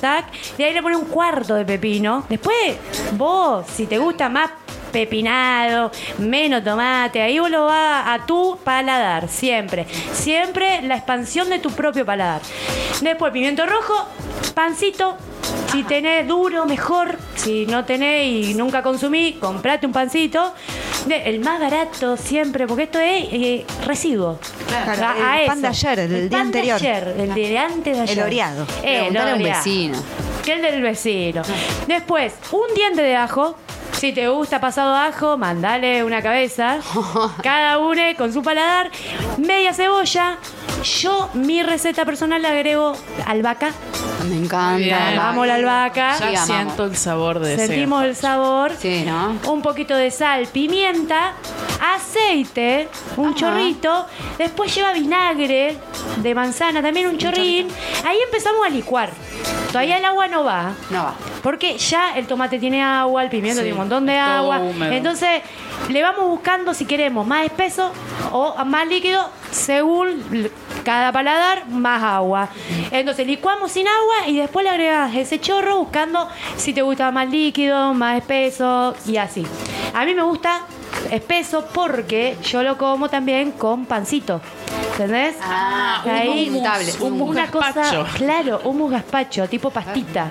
¿tac? 0.00 0.26
Y 0.56 0.62
ahí 0.62 0.72
le 0.72 0.82
pones 0.82 0.98
un 0.98 1.06
cuarto 1.06 1.54
de 1.54 1.64
pepino. 1.64 2.24
Después, 2.28 2.76
vos, 3.12 3.66
si 3.66 3.86
te 3.86 3.98
gusta 3.98 4.28
más 4.28 4.50
pepinado, 4.90 5.90
menos 6.18 6.62
tomate, 6.64 7.20
ahí 7.22 7.38
vos 7.38 7.50
lo 7.50 7.66
vas 7.66 8.04
a 8.06 8.26
tu 8.26 8.58
paladar, 8.64 9.28
siempre. 9.28 9.86
Siempre 10.12 10.82
la 10.82 10.96
expansión 10.96 11.48
de 11.50 11.58
tu 11.58 11.70
propio 11.70 12.04
paladar. 12.04 12.40
Después, 13.00 13.32
pimiento 13.32 13.66
rojo, 13.66 13.94
pancito. 14.54 15.16
Si 15.72 15.82
tenés 15.84 16.26
duro, 16.26 16.66
mejor. 16.66 17.16
Si 17.36 17.64
no 17.66 17.84
tenés 17.84 18.26
y 18.50 18.54
nunca 18.54 18.82
consumí, 18.82 19.34
comprate 19.40 19.86
un 19.86 19.92
pancito. 19.92 20.52
De- 21.06 21.22
el 21.30 21.40
más 21.40 21.58
barato 21.60 22.16
siempre, 22.16 22.66
porque 22.66 22.82
esto 22.84 22.98
es 23.00 23.24
eh, 23.32 23.64
residuo. 23.86 24.38
Claro, 24.68 25.02
A- 25.06 25.32
a 25.32 25.40
el 25.40 25.46
pan 25.46 25.58
eso. 25.58 25.62
de 25.62 25.68
ayer, 25.68 25.98
el 26.00 26.28
día 26.28 26.38
pan 26.38 26.46
anterior. 26.46 26.80
De 26.80 26.88
ayer, 26.88 27.14
el 27.18 27.34
de 27.34 27.58
antes 27.58 27.96
de 27.96 28.02
ayer. 28.02 28.18
El 28.18 28.24
oreado. 28.24 28.66
El 28.82 29.00
a 29.04 29.08
un 29.08 29.16
oreado. 29.16 29.38
vecino. 29.38 29.98
Que 30.44 30.52
el 30.54 30.62
del 30.62 30.82
vecino. 30.82 31.42
Después, 31.86 32.34
un 32.52 32.74
diente 32.74 33.02
de 33.02 33.16
ajo. 33.16 33.56
Si 34.00 34.14
te 34.14 34.28
gusta 34.28 34.62
pasado 34.62 34.96
ajo, 34.96 35.36
mandale 35.36 36.02
una 36.04 36.22
cabeza. 36.22 36.78
Cada 37.42 37.78
uno 37.78 38.00
con 38.16 38.32
su 38.32 38.42
paladar. 38.42 38.90
Media 39.36 39.74
cebolla. 39.74 40.38
Yo, 40.82 41.28
mi 41.34 41.62
receta 41.62 42.06
personal, 42.06 42.40
le 42.40 42.48
agrego 42.48 42.94
albahaca. 43.26 43.72
Me 44.28 44.36
encanta. 44.36 44.76
Bien. 44.76 45.16
la 45.16 45.22
Vamos 45.22 45.46
la 45.46 45.54
albahaca. 45.56 46.18
Ya 46.18 46.40
Sí, 46.44 46.52
siento 46.52 46.84
el 46.84 46.96
sabor 46.96 47.38
de 47.40 47.54
ese 47.54 47.66
Sentimos 47.68 48.04
el 48.04 48.16
sabor. 48.16 48.72
Sí, 48.78 49.04
¿no? 49.06 49.36
Un 49.52 49.62
poquito 49.62 49.94
de 49.96 50.10
sal, 50.10 50.46
pimienta, 50.52 51.32
aceite, 51.94 52.88
un 53.16 53.28
Ajá. 53.28 53.34
chorrito. 53.36 54.06
Después 54.38 54.74
lleva 54.74 54.92
vinagre 54.92 55.76
de 56.16 56.34
manzana, 56.34 56.82
también 56.82 57.06
un 57.08 57.18
chorrín. 57.18 57.68
Ahí 58.04 58.18
empezamos 58.26 58.66
a 58.66 58.70
licuar. 58.70 59.10
Todavía 59.68 59.98
el 59.98 60.04
agua 60.04 60.26
no 60.28 60.44
va. 60.44 60.72
No 60.90 61.04
va. 61.04 61.14
Porque 61.42 61.78
ya 61.78 62.16
el 62.16 62.26
tomate 62.26 62.58
tiene 62.58 62.82
agua, 62.82 63.22
el 63.22 63.30
pimiento 63.30 63.60
Sí, 63.60 63.64
tiene 63.64 63.72
un 63.74 63.78
montón 63.78 64.06
de 64.06 64.18
agua. 64.18 64.58
húmedo. 64.58 64.92
Entonces, 64.92 65.42
le 65.88 66.02
vamos 66.02 66.26
buscando 66.26 66.74
si 66.74 66.84
queremos 66.84 67.26
más 67.26 67.44
espeso 67.46 67.92
o 68.32 68.54
más 68.64 68.86
líquido, 68.88 69.28
según 69.50 70.50
cada 70.84 71.12
paladar, 71.12 71.66
más 71.68 72.02
agua. 72.02 72.48
Entonces, 72.90 73.26
licuamos 73.26 73.70
sin 73.72 73.86
agua 73.86 74.09
y 74.26 74.36
después 74.38 74.64
le 74.64 74.70
agregas 74.70 75.14
ese 75.14 75.40
chorro 75.40 75.78
buscando 75.78 76.28
si 76.56 76.72
te 76.72 76.82
gusta 76.82 77.10
más 77.10 77.28
líquido, 77.28 77.94
más 77.94 78.18
espeso 78.18 78.94
y 79.06 79.16
así. 79.16 79.46
A 79.94 80.04
mí 80.04 80.14
me 80.14 80.22
gusta 80.22 80.60
espeso 81.10 81.66
porque 81.72 82.36
yo 82.44 82.62
lo 82.62 82.76
como 82.78 83.08
también 83.08 83.52
con 83.52 83.86
pancito. 83.86 84.40
¿Entendés? 84.92 85.36
Ah, 85.42 86.02
Ahí, 86.04 86.50
un 87.00 87.20
una 87.22 87.50
cosa, 87.50 87.72
gazpacho. 87.72 88.06
claro, 88.14 88.60
humus 88.64 88.90
gazpacho, 88.92 89.48
tipo 89.48 89.70
pastita. 89.70 90.28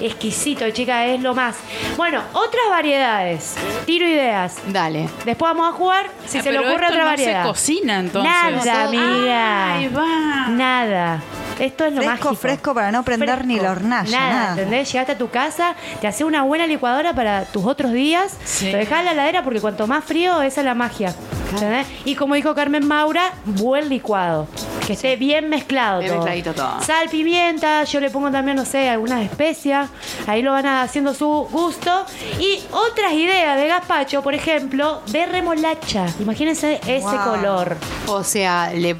Exquisito, 0.00 0.68
chica, 0.70 1.06
es 1.06 1.20
lo 1.22 1.34
más. 1.34 1.56
Bueno, 1.96 2.20
otras 2.32 2.62
variedades. 2.68 3.54
Tiro 3.86 4.06
ideas. 4.06 4.56
Dale. 4.68 5.08
Después 5.24 5.52
vamos 5.54 5.72
a 5.72 5.76
jugar 5.76 6.10
si 6.26 6.38
Ah, 6.38 6.42
se 6.42 6.52
le 6.52 6.58
ocurre 6.58 6.74
esto 6.74 6.86
otra 6.88 7.04
no 7.04 7.10
variedad. 7.10 7.42
se 7.42 7.48
cocina, 7.48 8.00
entonces. 8.00 8.30
Nada, 8.32 8.84
amiga. 8.88 9.74
Ahí 9.74 9.88
va. 9.88 10.48
Nada. 10.48 11.20
Esto 11.62 11.84
es 11.84 11.92
lo 11.92 11.98
Fresco, 12.02 12.10
mágico. 12.12 12.34
fresco 12.34 12.74
para 12.74 12.90
no 12.92 13.02
prender 13.04 13.46
ni 13.46 13.58
la 13.60 13.70
hornalla, 13.70 14.18
Nada, 14.18 14.32
nada. 14.32 14.50
¿entendés? 14.50 14.90
Llegaste 14.92 15.12
a 15.12 15.18
tu 15.18 15.30
casa, 15.30 15.74
te 16.00 16.06
hace 16.08 16.24
una 16.24 16.42
buena 16.42 16.66
licuadora 16.66 17.12
para 17.14 17.44
tus 17.44 17.64
otros 17.64 17.92
días. 17.92 18.36
Sí. 18.44 18.72
Lo 18.72 18.78
dejás 18.78 18.98
en 19.00 19.04
la 19.06 19.12
heladera 19.12 19.44
porque 19.44 19.60
cuanto 19.60 19.86
más 19.86 20.04
frío, 20.04 20.42
esa 20.42 20.60
es 20.60 20.64
la 20.64 20.74
magia. 20.74 21.14
¿entendés? 21.52 21.86
Y 22.04 22.14
como 22.16 22.34
dijo 22.34 22.54
Carmen 22.54 22.86
Maura, 22.86 23.32
buen 23.44 23.88
licuado. 23.88 24.48
Que 24.86 24.94
esté 24.94 25.14
bien 25.16 25.48
mezclado 25.48 26.00
Bien 26.00 26.10
todo. 26.10 26.18
mezcladito 26.24 26.54
todo. 26.54 26.82
Sal, 26.82 27.08
pimienta, 27.08 27.84
yo 27.84 28.00
le 28.00 28.10
pongo 28.10 28.30
también, 28.32 28.56
no 28.56 28.64
sé, 28.64 28.88
algunas 28.88 29.22
especias. 29.22 29.88
Ahí 30.26 30.42
lo 30.42 30.50
van 30.52 30.66
haciendo 30.66 31.14
su 31.14 31.28
gusto. 31.52 32.04
Y 32.40 32.60
otras 32.72 33.12
ideas 33.12 33.56
de 33.56 33.68
gazpacho, 33.68 34.22
por 34.22 34.34
ejemplo, 34.34 35.00
de 35.06 35.26
remolacha. 35.26 36.06
Imagínense 36.18 36.80
ese 36.86 37.02
Wow. 37.06 37.24
color. 37.24 37.76
O 38.08 38.24
sea, 38.24 38.72
le, 38.74 38.96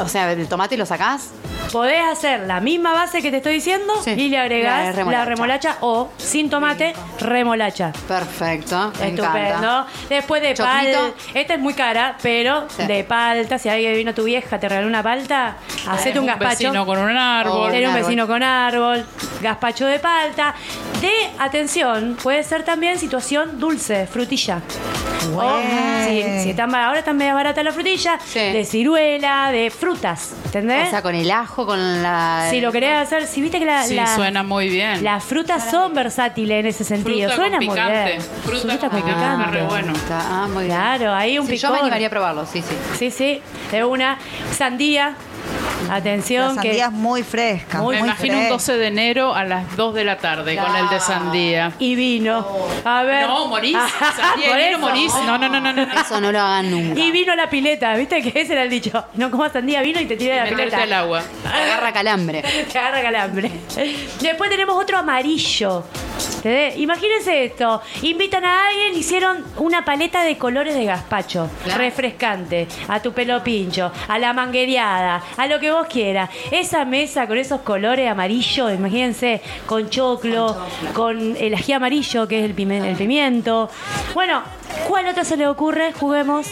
o 0.00 0.08
sea, 0.08 0.30
el 0.30 0.46
tomate 0.46 0.76
lo 0.76 0.86
sacás. 0.86 1.30
Podés 1.72 2.02
hacer 2.04 2.40
la 2.46 2.60
misma 2.60 2.92
base 2.92 3.20
que 3.20 3.30
te 3.30 3.38
estoy 3.38 3.54
diciendo 3.54 3.92
Sí. 4.04 4.10
y 4.12 4.28
le 4.28 4.38
agregás 4.38 4.86
La 4.86 4.92
remolacha. 4.92 5.18
la 5.18 5.24
remolacha 5.24 5.76
o 5.80 6.10
sin 6.16 6.48
tomate, 6.50 6.92
remolacha. 7.20 7.92
Perfecto. 8.06 8.92
Me 9.00 9.08
Estupendo. 9.08 9.48
encanta. 9.48 9.86
Después 10.08 10.42
de 10.42 10.54
palta. 10.54 11.10
Esta 11.34 11.54
es 11.54 11.60
muy 11.60 11.74
cara, 11.74 12.16
pero 12.22 12.66
Sí. 12.68 12.86
de 12.86 13.04
palta. 13.04 13.58
Si 13.58 13.68
alguien 13.68 13.94
vino 13.94 14.14
tu 14.14 14.24
vieja, 14.24 14.58
te 14.60 14.68
regaló 14.68 14.86
una 14.86 15.02
palta, 15.02 15.56
hacete 15.88 16.18
un 16.18 16.24
Un 16.24 16.26
gazpacho. 16.28 16.48
vecino 16.50 16.86
con 16.86 16.98
un 16.98 17.16
árbol. 17.16 17.70
Tener 17.72 17.88
un 17.88 17.94
vecino 17.94 18.26
con 18.26 18.42
árbol, 18.42 19.04
gazpacho 19.42 19.86
de 19.86 19.98
palta. 19.98 20.54
De, 21.00 21.12
atención, 21.38 22.16
puede 22.22 22.42
ser 22.44 22.62
también 22.64 22.98
situación 22.98 23.58
dulce, 23.58 24.06
frutilla. 24.06 24.60
O, 25.34 25.58
si, 26.06 26.22
si 26.42 26.50
están, 26.50 26.74
ahora 26.74 26.98
están 26.98 27.16
medio 27.16 27.34
barata 27.34 27.62
la 27.62 27.72
frutilla, 27.72 28.18
Sí. 28.24 28.38
de 28.38 28.64
ciruela, 28.64 29.50
de 29.50 29.70
frutas, 29.70 30.34
¿entendés? 30.44 30.88
O 30.88 30.90
sea, 30.90 31.02
con 31.02 31.14
el 31.14 31.30
ajo, 31.30 31.53
con 31.54 32.02
la. 32.02 32.48
si 32.50 32.60
lo 32.60 32.72
querés 32.72 32.96
hacer, 32.98 33.26
si 33.26 33.40
viste 33.40 33.58
que 33.58 33.64
la, 33.64 33.84
Sí, 33.84 33.94
la- 33.94 34.14
suena 34.14 34.42
muy 34.42 34.68
bien. 34.68 35.02
las 35.04 35.22
frutas 35.24 35.70
son 35.70 35.94
versátiles 35.94 36.60
en 36.60 36.66
ese 36.66 36.84
sentido. 36.84 37.28
Fruta 37.30 37.36
suena 37.36 37.56
con 37.58 37.66
muy 37.66 37.74
picante. 37.76 38.04
bien. 38.04 38.20
Fruta 38.44 38.88
con 38.90 39.02
picante, 39.02 39.50
re 39.50 39.62
bueno. 39.64 39.92
Está, 39.92 40.20
ah, 40.44 40.48
muy 40.48 40.64
bien. 40.64 40.76
Claro, 40.76 41.14
ahí 41.14 41.38
un 41.38 41.46
Sí, 41.46 41.56
yo 41.56 41.68
picor. 41.68 41.72
me 41.72 41.80
animaría 41.82 42.06
a 42.08 42.10
probarlo, 42.10 42.44
sí, 42.46 42.60
sí. 42.62 42.74
Sí, 42.98 43.10
sí, 43.10 43.42
de 43.70 43.84
una 43.84 44.18
sandía. 44.52 45.14
La 45.88 45.96
Atención 45.96 46.54
sandía 46.54 46.86
es 46.86 46.92
muy 46.92 47.22
fresca. 47.22 47.78
Muy 47.80 47.96
Me 47.96 48.00
muy 48.02 48.08
imagino 48.08 48.34
un 48.34 48.40
fresca. 48.40 48.52
12 48.54 48.76
de 48.78 48.86
enero 48.86 49.34
a 49.34 49.44
las 49.44 49.76
2 49.76 49.94
de 49.94 50.04
la 50.04 50.18
tarde 50.18 50.56
con 50.56 50.74
el 50.76 50.88
de 50.88 51.00
sandía. 51.00 51.72
y 51.78 51.94
vino. 51.94 52.46
A 52.84 53.02
ver. 53.02 53.26
No, 53.26 53.46
morís. 53.48 53.76
Sandía 54.16 54.54
de 54.54 54.62
enero 54.62 54.78
morís. 54.78 55.12
No, 55.26 55.38
no, 55.38 55.48
no, 55.48 55.60
no. 55.60 55.72
no. 55.72 55.82
Eso 55.82 56.20
no 56.20 56.32
lo 56.32 56.40
hagan 56.40 56.70
nunca. 56.70 56.98
Y 57.00 57.10
vino 57.10 57.34
la 57.34 57.48
pileta, 57.48 57.94
¿viste 57.96 58.22
que 58.22 58.40
ese 58.40 58.52
era 58.54 58.62
el 58.62 58.70
dicho? 58.70 59.04
No 59.14 59.30
comas 59.30 59.52
sandía, 59.52 59.82
vino 59.82 60.00
y 60.00 60.06
te 60.06 60.16
tira 60.16 60.34
de 60.44 60.50
la 60.50 60.56
pileta. 60.56 60.82
al 60.82 60.92
agua. 60.92 61.22
Agarra 61.46 61.92
calambre. 61.92 62.42
Te 62.72 62.78
agarra 62.78 63.02
calambre. 63.02 63.50
Después 64.20 64.50
tenemos 64.50 64.76
otro 64.76 64.98
amarillo. 64.98 65.84
¿Entendés? 66.36 66.76
Imagínense 66.78 67.44
esto. 67.44 67.80
Invitan 68.02 68.44
a 68.44 68.68
alguien, 68.68 68.94
hicieron 68.96 69.44
una 69.58 69.84
paleta 69.84 70.22
de 70.22 70.36
colores 70.38 70.74
de 70.74 70.84
gazpacho. 70.84 71.48
Claro. 71.64 71.78
Refrescante. 71.80 72.66
A 72.88 73.00
tu 73.00 73.12
pelo 73.12 73.42
pincho. 73.42 73.90
A 74.08 74.18
la 74.18 74.32
manguereada. 74.32 75.22
A 75.36 75.46
lo 75.46 75.58
que 75.60 75.70
vos 75.70 75.86
quieras. 75.86 76.30
Esa 76.50 76.84
mesa 76.84 77.26
con 77.26 77.38
esos 77.38 77.60
colores 77.62 78.10
amarillos, 78.10 78.72
imagínense, 78.72 79.40
con 79.66 79.88
choclo, 79.88 80.56
con 80.92 81.36
el 81.36 81.54
ají 81.54 81.72
amarillo, 81.72 82.28
que 82.28 82.40
es 82.40 82.44
el, 82.44 82.54
pime- 82.54 82.88
el 82.88 82.96
pimiento. 82.96 83.70
Bueno, 84.14 84.42
¿cuál 84.88 85.06
otra 85.08 85.24
se 85.24 85.36
le 85.36 85.46
ocurre? 85.48 85.92
Juguemos. 85.92 86.46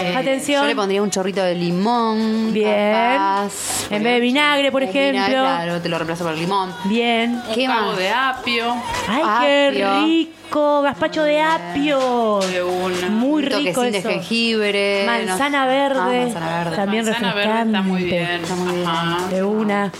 Eh, 0.00 0.14
Atención. 0.16 0.62
Yo 0.62 0.68
le 0.68 0.76
pondría 0.76 1.02
un 1.02 1.10
chorrito 1.10 1.42
de 1.42 1.54
limón. 1.54 2.52
Bien. 2.52 2.92
capaz. 2.92 3.52
En 3.90 4.02
vez 4.02 4.14
de 4.14 4.20
vinagre, 4.20 4.70
por 4.72 4.82
Un 4.82 4.88
vinagre, 4.88 5.10
ejemplo. 5.18 5.40
claro, 5.42 5.80
te 5.80 5.88
lo 5.88 5.98
reemplazo 5.98 6.24
por 6.24 6.32
el 6.34 6.40
limón. 6.40 6.74
Bien. 6.84 7.40
¿Qué 7.54 7.62
Un 7.62 7.66
cabo 7.74 7.86
más? 7.88 7.98
de 7.98 8.10
apio. 8.10 8.74
¡Ay, 9.08 9.22
qué 9.46 9.70
rico! 9.96 10.82
Gazpacho 10.82 11.22
de 11.24 11.40
apio. 11.40 12.38
De 12.40 12.62
una. 12.62 13.08
Muy 13.08 13.42
un 13.44 13.50
rico 13.50 13.80
toquecín 13.82 13.92
de 13.92 14.02
jengibre. 14.02 15.02
Manzana 15.06 15.62
no- 15.64 15.70
verde. 15.70 15.98
Ah, 16.00 16.24
manzana 16.24 16.58
verde. 16.64 16.76
También 16.76 17.04
Manzana 17.04 17.34
verde 17.34 17.42
refrescante. 17.50 17.76
está 17.78 17.82
muy 17.82 18.02
bien. 18.04 18.30
Está 18.42 18.54
muy 18.54 18.72
bien. 18.76 19.30
De 19.30 19.42
una. 19.42 19.92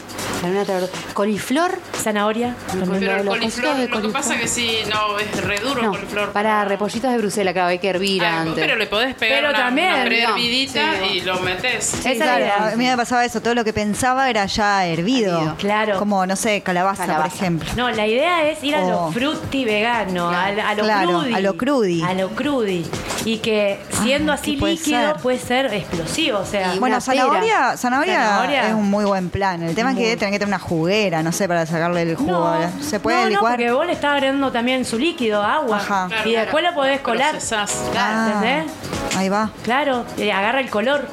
Verdura. 0.52 0.86
Coliflor. 1.14 1.78
Zanahoria. 2.02 2.54
Pero 2.72 2.86
de 2.86 3.06
el 3.20 3.26
coliflor, 3.26 3.76
lo 3.90 4.02
que 4.02 4.08
pasa 4.08 4.36
que 4.36 4.46
sí, 4.48 4.78
no, 4.90 5.18
es 5.18 5.42
re 5.44 5.58
duro 5.60 5.80
el 5.80 5.86
coliflor. 5.88 6.32
para 6.32 6.64
repollitos 6.64 7.10
de 7.10 7.18
Bruselas, 7.18 7.52
claro, 7.54 7.68
hay 7.68 7.78
que 7.78 7.88
hervir 7.88 8.22
Ah, 8.24 8.40
antes. 8.42 8.54
pero 8.56 8.76
le 8.76 8.86
podés 8.86 9.14
pegar 9.14 9.38
Pero 9.38 9.48
una, 9.50 9.58
también, 9.58 9.88
una 9.92 9.98
no. 10.00 10.04
prehervidita 10.06 10.92
Sí. 11.02 11.14
y 11.14 11.20
lo 11.22 11.40
metes. 11.40 11.94
Esa 11.94 12.10
es 12.12 12.18
la 12.18 12.24
Claro, 12.24 12.40
idea. 12.44 12.68
a 12.72 12.76
mí 12.76 12.84
me 12.86 12.96
pasaba 12.96 13.24
eso, 13.24 13.40
todo 13.40 13.54
lo 13.54 13.64
que 13.64 13.72
pensaba 13.72 14.28
era 14.28 14.44
ya 14.46 14.86
hervido. 14.86 15.54
Claro. 15.58 15.98
Como, 15.98 16.26
no 16.26 16.36
sé, 16.36 16.60
calabaza, 16.62 17.06
Calabaza. 17.06 17.28
por 17.30 17.36
ejemplo. 17.38 17.70
No, 17.76 17.90
la 17.90 18.06
idea 18.06 18.48
es 18.48 18.62
ir 18.62 18.76
a 18.76 18.80
lo 18.86 19.10
frutti 19.12 19.64
vegano, 19.64 20.28
a, 20.30 20.44
a 20.46 20.74
lo 20.74 20.82
Claro, 20.84 21.08
crudi. 21.20 21.34
a 21.34 21.40
lo 21.40 21.56
crudi. 21.56 22.02
A 22.02 22.14
lo 22.14 22.28
crudi. 22.30 22.86
Y 23.24 23.38
que 23.38 23.78
siendo 24.02 24.32
Ah, 24.32 24.34
así 24.34 24.54
¿qué 24.54 24.60
puede 24.60 24.74
líquido 24.74 25.12
ser? 25.12 25.16
puede 25.22 25.38
ser 25.38 25.72
explosivo. 25.72 26.38
O 26.40 26.44
sea, 26.46 26.74
Y 26.74 26.78
Bueno, 26.78 27.00
zanahoria, 27.00 27.76
zanahoria, 27.76 28.20
Zanahoria. 28.26 28.68
es 28.68 28.74
un 28.74 28.90
muy 28.90 29.04
buen 29.04 29.30
plan. 29.30 29.62
El 29.62 29.74
tema 29.74 29.92
es 29.92 29.96
que 29.98 30.16
tener 30.16 30.34
que 30.35 30.38
tener 30.41 30.55
una 30.55 30.59
juguera, 30.59 31.23
no 31.23 31.33
sé, 31.33 31.49
para 31.49 31.67
sacarle 31.67 32.03
el 32.03 32.17
jugo. 32.17 32.33
No, 32.33 32.83
¿Se 32.83 33.00
puede 33.00 33.23
no, 33.23 33.29
licuar? 33.31 33.53
No, 33.53 33.57
porque 33.57 33.73
vos 33.73 33.87
le 33.87 33.93
estás 33.93 34.12
agregando 34.12 34.53
también 34.53 34.85
su 34.85 34.99
líquido, 34.99 35.43
agua. 35.43 35.79
Ajá. 35.79 36.07
Claro, 36.09 36.29
y 36.29 36.33
después 36.33 36.62
claro. 36.62 36.76
lo 36.76 36.83
podés 36.83 37.00
colar. 37.00 37.31
Procesás. 37.31 37.83
Ah, 37.97 38.33
¿Entendés? 38.35 38.73
Ahí 39.17 39.29
va. 39.29 39.50
Claro, 39.62 40.05
y 40.17 40.31
agarra 40.31 40.61
el 40.61 40.71
color. 40.71 41.09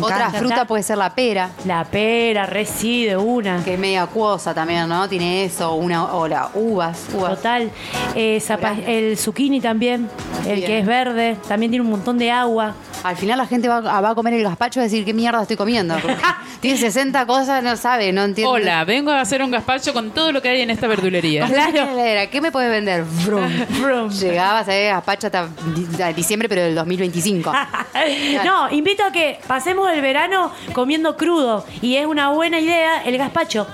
Otra 0.00 0.30
fruta 0.30 0.64
puede 0.66 0.82
ser 0.82 0.98
la 0.98 1.14
pera, 1.14 1.50
La 1.64 1.84
pera, 1.84 2.46
reci 2.46 3.06
de 3.06 3.16
una. 3.16 3.62
que 3.64 3.74
es 3.74 3.78
medio 3.80 4.02
acuosa 4.02 4.54
también, 4.54 4.88
¿no? 4.88 5.08
Tiene 5.08 5.44
eso, 5.44 5.74
una, 5.74 6.04
o 6.14 6.28
la 6.28 6.50
uvas, 6.54 7.06
uvas. 7.14 7.36
Total. 7.36 7.70
Eh, 8.14 8.38
zapa- 8.40 8.78
el 8.86 9.16
zucchini 9.18 9.60
también, 9.60 10.08
el 10.46 10.56
Bien. 10.56 10.66
que 10.66 10.78
es 10.80 10.86
verde, 10.86 11.36
también 11.48 11.70
tiene 11.72 11.84
un 11.84 11.90
montón 11.90 12.18
de 12.18 12.30
agua. 12.30 12.74
Al 13.02 13.16
final 13.16 13.38
la 13.38 13.46
gente 13.46 13.66
va, 13.66 13.78
a- 13.78 14.00
va 14.00 14.10
a 14.10 14.14
comer 14.14 14.34
el 14.34 14.42
gazpacho 14.42 14.78
y 14.80 14.82
decir, 14.84 15.04
¿qué 15.04 15.14
mierda 15.14 15.40
estoy 15.42 15.56
comiendo? 15.56 15.96
Porque 16.00 16.16
tiene 16.60 16.76
60 16.76 17.24
cosas, 17.26 17.62
no 17.62 17.76
sabe, 17.76 18.12
no 18.12 18.22
entiende. 18.24 18.52
Hola, 18.52 18.84
vengo 18.84 19.10
a 19.10 19.20
hacer 19.22 19.42
un 19.42 19.50
gazpacho 19.50 19.92
con 19.94 20.10
todo 20.10 20.32
lo 20.32 20.42
que 20.42 20.50
hay 20.50 20.60
en 20.60 20.70
esta 20.70 20.86
verdulería. 20.86 21.46
Claro. 21.46 21.88
¿Qué 22.30 22.40
me 22.42 22.52
puedes 22.52 22.70
vender? 22.70 23.04
Brum. 23.24 23.50
Brum. 23.80 24.10
Llegabas 24.20 24.68
a 24.68 24.70
ver 24.72 24.92
gazpacho 24.92 25.26
hasta 25.28 25.48
di- 25.74 26.02
a 26.02 26.12
diciembre, 26.12 26.48
pero 26.48 26.60
del 26.62 26.74
2025. 26.74 27.50
no, 28.44 28.70
invito 28.70 29.02
a 29.04 29.10
que 29.12 29.38
pasemos 29.46 29.79
el 29.88 30.00
verano 30.00 30.52
comiendo 30.72 31.16
crudo 31.16 31.64
y 31.80 31.96
es 31.96 32.06
una 32.06 32.30
buena 32.30 32.60
idea 32.60 33.02
el 33.04 33.16
gazpacho, 33.18 33.66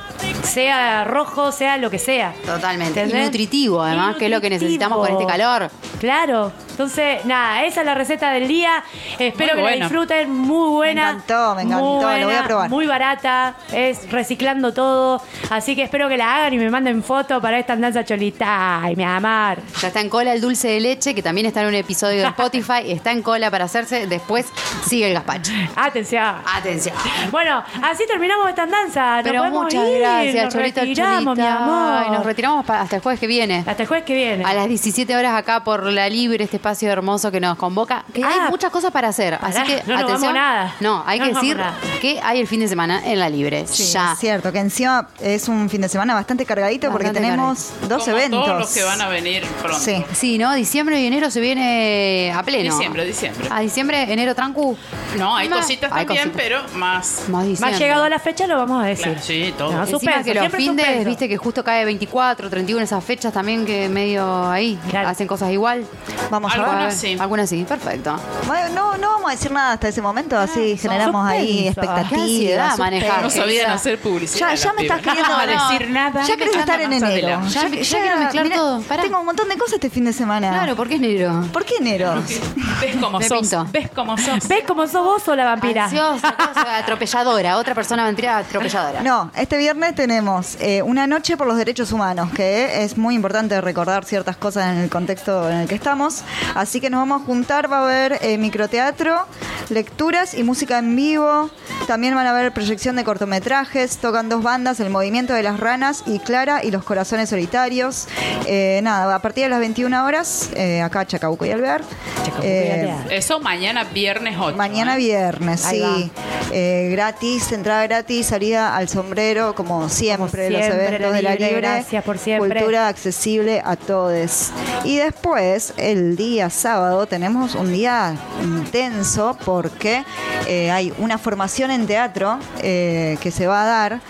sea 0.42 1.04
rojo, 1.04 1.52
sea 1.52 1.76
lo 1.76 1.90
que 1.90 1.98
sea. 1.98 2.34
Totalmente. 2.44 3.00
¿Entendés? 3.00 3.22
Y 3.22 3.24
nutritivo, 3.26 3.82
además, 3.82 4.16
Y 4.16 4.18
que 4.18 4.24
es 4.26 4.30
lo 4.30 4.40
que 4.40 4.50
necesitamos 4.50 4.98
con 4.98 5.10
este 5.10 5.26
calor. 5.26 5.70
Claro. 5.98 6.52
Entonces, 6.76 7.24
nada, 7.24 7.64
esa 7.64 7.80
es 7.80 7.86
la 7.86 7.94
receta 7.94 8.32
del 8.32 8.46
día. 8.48 8.84
Espero 9.18 9.54
Muy 9.54 9.56
que 9.56 9.60
buena. 9.62 9.76
la 9.76 9.84
disfruten. 9.86 10.30
Muy 10.30 10.68
buena. 10.68 11.02
Me 11.04 11.10
encantó, 11.12 11.54
me 11.54 11.62
encantó, 11.62 11.84
Muy 12.06 12.20
lo 12.20 12.26
voy 12.26 12.34
a 12.36 12.44
probar. 12.44 12.68
Muy 12.70 12.86
barata. 12.86 13.54
Es 13.72 14.10
reciclando 14.10 14.74
todo. 14.74 15.22
Así 15.48 15.74
que 15.74 15.82
espero 15.82 16.06
que 16.10 16.18
la 16.18 16.36
hagan 16.36 16.52
y 16.52 16.58
me 16.58 16.68
manden 16.68 17.02
fotos 17.02 17.40
para 17.40 17.58
esta 17.58 17.76
danza 17.76 18.04
cholita. 18.04 18.82
Ay, 18.82 18.94
mi 18.94 19.04
amar. 19.04 19.58
Ya 19.80 19.88
está 19.88 20.00
en 20.02 20.10
cola 20.10 20.34
el 20.34 20.42
dulce 20.42 20.68
de 20.68 20.80
leche, 20.80 21.14
que 21.14 21.22
también 21.22 21.46
está 21.46 21.62
en 21.62 21.68
un 21.68 21.74
episodio 21.76 22.20
de 22.20 22.28
Spotify. 22.28 22.82
Está 22.96 23.10
en 23.12 23.22
cola 23.22 23.50
para 23.50 23.64
hacerse. 23.64 24.06
Después 24.06 24.46
sigue 24.86 25.08
el 25.08 25.14
gazpacho. 25.14 25.52
Atención. 25.76 26.34
Atención. 26.54 26.94
Bueno, 27.30 27.64
así 27.82 28.04
terminamos 28.06 28.50
esta 28.50 28.66
danza. 28.66 29.16
Nos 29.16 29.24
Pero 29.24 29.38
podemos 29.38 29.64
muchas 29.64 29.88
ir. 29.88 29.98
gracias, 30.00 30.44
nos 30.44 30.52
Cholito 30.54 30.80
retiramos, 30.82 31.36
mi 31.38 31.42
Cholita. 31.42 31.56
amor. 31.64 32.02
Ay, 32.04 32.10
nos 32.10 32.26
retiramos 32.26 32.68
hasta 32.68 32.96
el 32.96 33.02
jueves 33.02 33.18
que 33.18 33.26
viene. 33.26 33.64
Hasta 33.66 33.82
el 33.82 33.88
jueves 33.88 34.04
que 34.04 34.14
viene. 34.14 34.44
A 34.44 34.52
las 34.52 34.68
17 34.68 35.16
horas 35.16 35.34
acá 35.34 35.64
por 35.64 35.84
La 35.90 36.08
Libre, 36.10 36.44
este 36.44 36.56
espacio 36.66 36.90
hermoso 36.90 37.30
que 37.30 37.38
nos 37.40 37.56
convoca. 37.56 38.04
Que 38.12 38.24
Ah. 38.24 38.28
hay 38.44 38.50
muchas 38.50 38.70
cosas 38.72 38.90
para 38.90 39.08
hacer. 39.08 39.38
Así 39.40 39.62
que, 39.62 39.82
no 39.86 39.94
nos 39.94 40.02
atención. 40.04 40.20
vamos 40.20 40.34
nada. 40.34 40.74
No, 40.80 41.04
hay 41.06 41.18
No 41.20 41.26
que 41.26 41.34
decir 41.34 41.56
nada. 41.56 41.74
que 42.00 42.20
hay 42.22 42.40
el 42.40 42.48
fin 42.48 42.58
de 42.60 42.66
semana 42.68 43.00
en 43.04 43.20
La 43.20 43.28
Libre. 43.28 43.66
Sí, 43.68 43.84
ya. 43.92 44.12
es 44.14 44.18
cierto, 44.18 44.50
que 44.50 44.58
encima 44.58 45.08
es 45.20 45.48
un 45.48 45.70
fin 45.70 45.80
de 45.80 45.88
semana 45.88 46.14
bastante 46.14 46.44
cargadito 46.44 46.90
porque 46.90 47.10
tenemos 47.10 47.70
dos 47.88 48.02
Como 48.04 48.16
eventos. 48.16 48.44
Todos 48.46 48.58
los 48.60 48.70
que 48.74 48.82
van 48.82 49.00
a 49.00 49.08
venir 49.08 49.44
pronto. 49.62 49.78
Sí. 49.78 50.04
Sí, 50.12 50.38
¿no? 50.38 50.52
Diciembre 50.54 51.00
y 51.00 51.06
enero 51.06 51.30
se 51.30 51.40
viene 51.40 52.32
a 52.34 52.42
pleno. 52.42 52.74
Diciembre, 52.74 53.04
diciembre. 53.04 53.48
A 53.50 53.60
diciembre, 53.60 54.12
enero 54.12 54.34
trancu. 54.34 54.76
No, 55.16 55.36
hay 55.36 55.48
Más- 55.48 55.60
cositas 55.60 55.92
hay 55.92 56.04
también, 56.04 56.30
cositas. 56.30 56.42
pero 56.42 56.78
más. 56.78 57.28
Más 57.28 57.44
diciembre. 57.46 57.70
Más 57.70 57.80
llegado 57.80 58.02
a 58.04 58.08
la 58.08 58.18
fecha 58.18 58.46
lo 58.48 58.56
vamos 58.56 58.82
a 58.82 58.86
decir. 58.88 59.04
Claro, 59.06 59.20
sí, 59.22 59.54
todo. 59.56 59.72
No, 59.72 59.86
suspenso, 59.86 60.24
que 60.24 60.34
los 60.34 60.44
suspenso. 60.52 61.04
viste 61.08 61.28
que 61.28 61.36
justo 61.36 61.62
cae 61.62 61.84
24, 61.84 62.50
31, 62.50 62.82
esas 62.82 63.04
fechas 63.04 63.32
también 63.32 63.64
que 63.64 63.88
medio 63.88 64.48
ahí 64.50 64.76
Claro. 64.90 65.08
hacen 65.08 65.28
cosas 65.28 65.52
igual. 65.52 65.84
Vamos. 66.30 66.55
Algunas 66.64 66.94
sí. 66.96 67.16
Algunas 67.18 67.48
sí, 67.50 67.64
perfecto. 67.68 68.18
Bueno, 68.46 68.68
no, 68.74 68.96
no 68.98 69.08
vamos 69.10 69.28
a 69.28 69.32
decir 69.32 69.50
nada 69.52 69.72
hasta 69.72 69.88
ese 69.88 70.02
momento, 70.02 70.38
así 70.38 70.76
generamos 70.76 71.26
ahí. 71.26 71.62
Qué 71.62 71.68
expectativas. 71.68 72.78
manejar. 72.78 73.22
No 73.22 73.30
sabían 73.30 73.70
hacer 73.70 73.98
publicidad. 74.00 74.48
Ya, 74.50 74.54
ya 74.54 74.72
me 74.72 74.82
estás 74.82 75.00
queriendo 75.00 75.28
No 75.36 75.46
decir 75.70 75.90
nada. 75.90 76.22
Ya 76.22 76.36
querés 76.36 76.56
estar 76.56 76.80
en 76.80 76.92
enero. 76.92 77.40
Ya- 77.48 77.68
ya 77.68 77.98
quiero 77.98 78.18
mezclar 78.18 78.44
mirá, 78.44 78.56
todo, 78.56 78.80
pará. 78.82 79.02
Tengo 79.02 79.20
un 79.20 79.26
montón 79.26 79.48
de 79.48 79.56
cosas 79.56 79.74
este 79.74 79.90
fin 79.90 80.04
de 80.04 80.12
semana. 80.12 80.50
Claro, 80.50 80.76
porque 80.76 80.94
es 80.94 81.00
enero. 81.00 81.44
¿Por 81.52 81.64
qué 81.64 81.76
enero? 81.76 82.14
¿Ves 82.80 82.96
cómo 83.00 83.18
Me 83.18 83.28
sos? 83.28 83.40
pinto. 83.40 83.66
¿Ves 83.72 83.90
cómo 83.94 84.16
sos? 84.18 84.48
¿Ves 84.48 84.64
cómo 84.66 84.86
sos 84.86 85.04
vos 85.04 85.28
o 85.28 85.34
la 85.36 85.44
vampira? 85.44 85.84
Ansiosa, 85.84 86.34
cosa, 86.36 86.76
atropelladora, 86.78 87.56
otra 87.56 87.74
persona 87.74 88.04
mentira 88.04 88.38
atropelladora. 88.38 89.02
No, 89.02 89.30
este 89.36 89.56
viernes 89.56 89.94
tenemos 89.94 90.56
eh, 90.60 90.82
una 90.82 91.06
noche 91.06 91.36
por 91.36 91.46
los 91.46 91.56
derechos 91.56 91.92
humanos, 91.92 92.30
que 92.34 92.84
es 92.84 92.96
muy 92.96 93.14
importante 93.14 93.60
recordar 93.60 94.04
ciertas 94.04 94.36
cosas 94.36 94.72
en 94.72 94.78
el 94.82 94.90
contexto 94.90 95.48
en 95.50 95.58
el 95.58 95.68
que 95.68 95.74
estamos. 95.74 96.22
Así 96.54 96.80
que 96.80 96.90
nos 96.90 97.00
vamos 97.00 97.22
a 97.22 97.24
juntar, 97.24 97.70
va 97.70 97.78
a 97.78 97.84
haber 97.84 98.18
eh, 98.22 98.38
microteatro, 98.38 99.26
lecturas 99.68 100.34
y 100.34 100.42
música 100.42 100.78
en 100.78 100.94
vivo. 100.96 101.50
También 101.86 102.14
van 102.14 102.26
a 102.26 102.30
haber 102.30 102.52
proyección 102.52 102.96
de 102.96 103.04
cortometrajes, 103.04 103.98
tocan 103.98 104.28
dos 104.28 104.42
bandas, 104.42 104.80
El 104.80 104.90
Movimiento 104.90 105.34
de 105.34 105.42
las 105.42 105.60
Ranas 105.60 106.02
y 106.06 106.18
Clara 106.18 106.64
y 106.64 106.70
los 106.70 106.82
Corazones 106.84 107.28
Solitarios. 107.28 108.08
Eh, 108.46 108.80
nada, 108.82 109.14
a 109.14 109.18
partir 109.20 109.44
de 109.44 109.50
las 109.50 109.60
21 109.60 110.04
horas, 110.04 110.50
eh, 110.54 110.80
acá 110.82 111.06
Chacabuco 111.06 111.46
y 111.46 111.50
Alvear. 111.50 111.82
Chacabuco 112.24 112.46
y 112.46 112.46
Eh. 112.48 112.94
Eso 113.10 113.40
mañana 113.40 113.84
viernes 113.84 114.36
8. 114.38 114.56
Mañana 114.56 114.94
¿eh? 114.94 114.98
viernes, 114.98 115.60
sí. 115.60 116.10
Eh, 116.52 116.88
gratis, 116.90 117.52
entrada 117.52 117.86
gratis, 117.86 118.26
salida 118.26 118.76
al 118.76 118.88
sombrero, 118.88 119.54
como 119.54 119.88
siempre, 119.88 120.50
los 120.50 120.60
siempre, 120.60 120.86
eventos 120.86 121.12
de 121.12 121.22
la 121.22 121.34
libre. 121.34 121.52
gracias 121.60 122.04
por 122.04 122.18
siempre. 122.18 122.60
Cultura 122.60 122.88
accesible 122.88 123.62
a 123.64 123.76
todos. 123.76 124.50
Y 124.84 124.96
después, 124.96 125.74
el 125.76 126.16
día 126.16 126.35
sábado, 126.50 127.06
tenemos 127.06 127.54
un 127.54 127.72
día 127.72 128.14
intenso 128.42 129.36
porque 129.44 130.04
eh, 130.46 130.70
hay 130.70 130.92
una 130.98 131.18
formación 131.18 131.70
en 131.70 131.86
teatro 131.86 132.38
eh, 132.62 133.18
que 133.20 133.30
se 133.30 133.46
va 133.46 133.62
a 133.62 133.66
dar, 133.66 134.00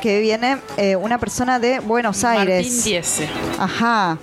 que 0.00 0.20
viene 0.20 0.58
eh, 0.76 0.96
una 0.96 1.18
persona 1.18 1.58
de 1.58 1.80
Buenos 1.80 2.24
Aires. 2.24 2.66
Martín 2.66 2.82
Diese. 2.84 3.28
Ajá. 3.58 4.18